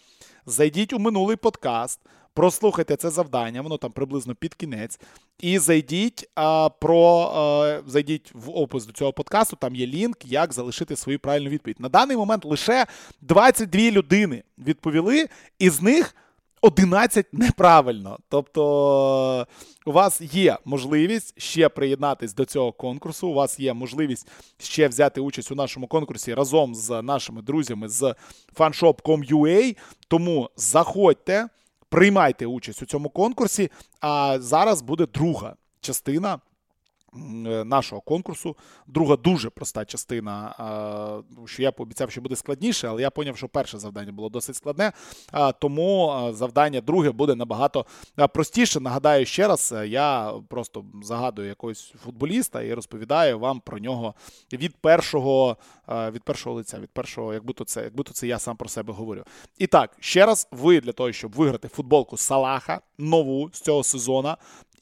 [0.46, 2.00] зайдіть у минулий подкаст.
[2.34, 5.00] Прослухайте це завдання, воно там приблизно під кінець.
[5.40, 9.56] І зайдіть а, про а, зайдіть в опис до цього подкасту.
[9.56, 11.80] Там є лінк, як залишити свою правильну відповідь.
[11.80, 12.86] На даний момент лише
[13.22, 15.28] 22 людини відповіли,
[15.60, 16.16] із них
[16.64, 18.18] 11 неправильно.
[18.30, 19.48] Тобто
[19.86, 23.28] у вас є можливість ще приєднатись до цього конкурсу.
[23.28, 28.16] У вас є можливість ще взяти участь у нашому конкурсі разом з нашими друзями з
[28.56, 29.78] fanshop.com.ua.
[30.08, 31.48] Тому заходьте
[31.90, 33.72] приймайте участь у цьому конкурсі.
[34.00, 36.40] А зараз буде друга частина.
[37.16, 38.56] Е, нашого конкурсу.
[38.88, 40.56] Друга дуже проста частина,
[41.46, 44.92] що я пообіцяв, що буде складніше, але я зрозумів, що перше завдання було досить складне.
[45.60, 47.86] Тому завдання друге буде набагато
[48.34, 48.80] простіше.
[48.80, 54.14] Нагадаю ще раз, я просто загадую якогось футболіста і розповідаю вам про нього
[54.54, 55.58] від першого
[55.90, 58.94] від першого лиця, від першого, як будто це, як будто це я сам про себе
[58.94, 59.24] говорю.
[59.58, 64.36] І так, ще раз, ви для того, щоб виграти футболку Салаха нову з цього сезону,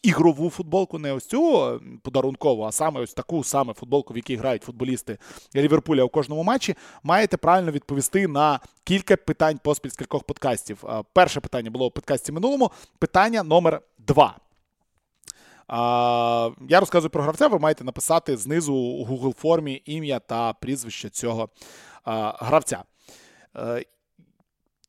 [0.04, 4.64] ігрову футболку, не ось цю подарункову, а саме ось таку саме футболку, в якій грають
[4.64, 5.18] футболісти
[5.56, 10.84] Ліверпуля у кожному матчі, маєте правильно відповісти на кілька питань поспіль з кількох подкастів.
[11.14, 12.72] Перше питання було у подкасті минулому.
[13.00, 14.38] Питання номер два.
[16.70, 17.48] Я розказую про гравця.
[17.48, 21.50] Ви маєте написати знизу у Google формі ім'я та прізвище цього
[22.40, 22.84] гравця.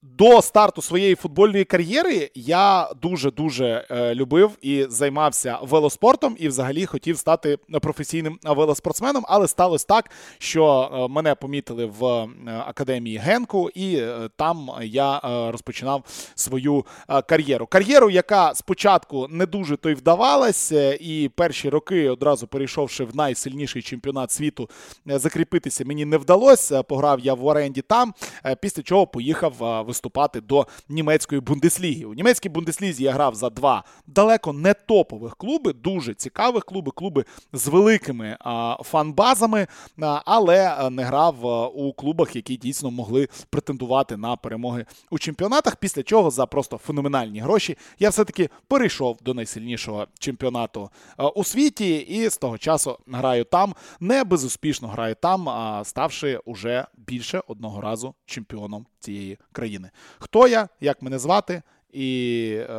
[0.04, 7.18] До старту своєї футбольної кар'єри я дуже-дуже е, любив і займався велоспортом, і взагалі хотів
[7.18, 9.24] стати професійним велоспортсменом.
[9.28, 12.28] Але сталося так, що е, мене помітили в е,
[12.66, 14.02] академії Генку, і
[14.36, 15.20] там я
[15.52, 16.84] розпочинав свою
[17.28, 17.66] кар'єру.
[17.66, 23.82] Кар'єру, яка спочатку не дуже то й вдавалася, і перші роки, одразу перейшовши в найсильніший
[23.82, 24.70] чемпіонат світу,
[25.06, 26.82] закріпитися мені не вдалося.
[26.82, 28.14] Пограв я в оренді там,
[28.60, 32.04] після чого поїхав в виступати до німецької бундесліги.
[32.04, 37.24] У німецькій бундеслізі я грав за два далеко не топових клуби, дуже цікавих клуби, клуби
[37.52, 39.66] з великими а, фанбазами,
[40.00, 41.44] а, але не грав
[41.76, 45.76] у клубах, які дійсно могли претендувати на перемоги у чемпіонатах.
[45.76, 51.96] Після чого за просто феноменальні гроші я все-таки перейшов до найсильнішого чемпіонату а, у світі,
[51.96, 53.74] і з того часу граю там.
[54.00, 59.90] Не безуспішно граю там, а ставши уже більше одного разу чемпіоном цієї країни.
[60.18, 61.62] Хто я, як мене звати?
[61.92, 62.74] І е,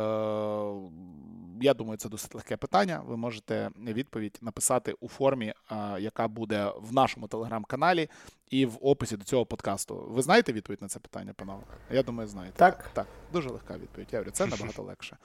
[1.60, 3.02] я думаю, це досить легке питання.
[3.06, 8.08] Ви можете відповідь написати у формі, е, яка буде в нашому телеграм-каналі
[8.50, 10.06] і в описі до цього подкасту.
[10.08, 11.62] Ви знаєте відповідь на це питання, панове?
[11.90, 12.56] Я думаю, знаєте.
[12.56, 12.90] Так.
[12.92, 14.08] Так, дуже легка відповідь.
[14.12, 15.16] Я говорю, це набагато легше.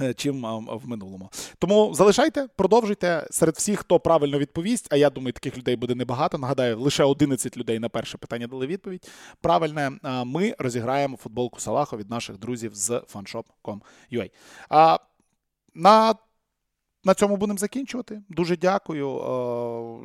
[0.00, 1.30] Е, чим в минулому.
[1.58, 4.88] Тому залишайте, продовжуйте серед всіх, хто правильно відповість.
[4.90, 6.38] А я думаю, таких людей буде небагато.
[6.38, 9.08] Нагадаю, лише 11 людей на перше питання дали відповідь.
[9.40, 9.92] Правильне,
[10.24, 14.30] ми розіграємо футболку Салахо від наших друзів з fanshop.com.ua.
[14.68, 14.98] А
[15.74, 16.14] на
[17.04, 18.22] на цьому будемо закінчувати.
[18.28, 19.08] Дуже дякую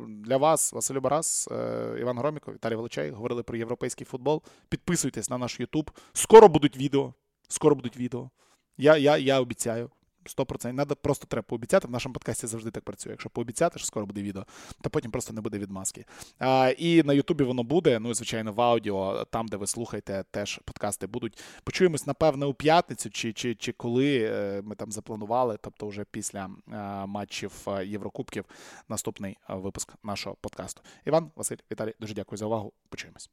[0.08, 3.10] для вас, Василю Барас, е, Іван Громіко, Віталій Волочай.
[3.10, 4.42] Говорили про європейський футбол.
[4.68, 5.88] Підписуйтесь на наш YouTube.
[6.12, 7.14] Скоро будуть відео.
[7.48, 8.30] Скоро будуть відео.
[8.78, 9.90] Я я, я обіцяю.
[10.28, 10.72] 100%.
[10.72, 11.88] Надо просто треба пообіцяти.
[11.88, 13.10] В нашому подкасті завжди так працює.
[13.12, 14.46] Якщо пообіцяти, що скоро буде відео,
[14.80, 16.04] то потім просто не буде відмазки.
[16.38, 17.98] А, І на Ютубі воно буде.
[17.98, 21.38] Ну і звичайно, в аудіо, там, де ви слухаєте, теж подкасти будуть.
[21.64, 26.50] Почуємось, напевне, у п'ятницю, чи чи, чи коли е, ми там запланували, тобто вже після
[26.70, 27.52] а, матчів
[27.84, 28.44] Єврокубків,
[28.88, 30.82] наступний випуск нашого подкасту.
[31.04, 32.72] Іван, Василь, Віталій, дуже дякую за увагу.
[32.88, 33.30] Почуємось.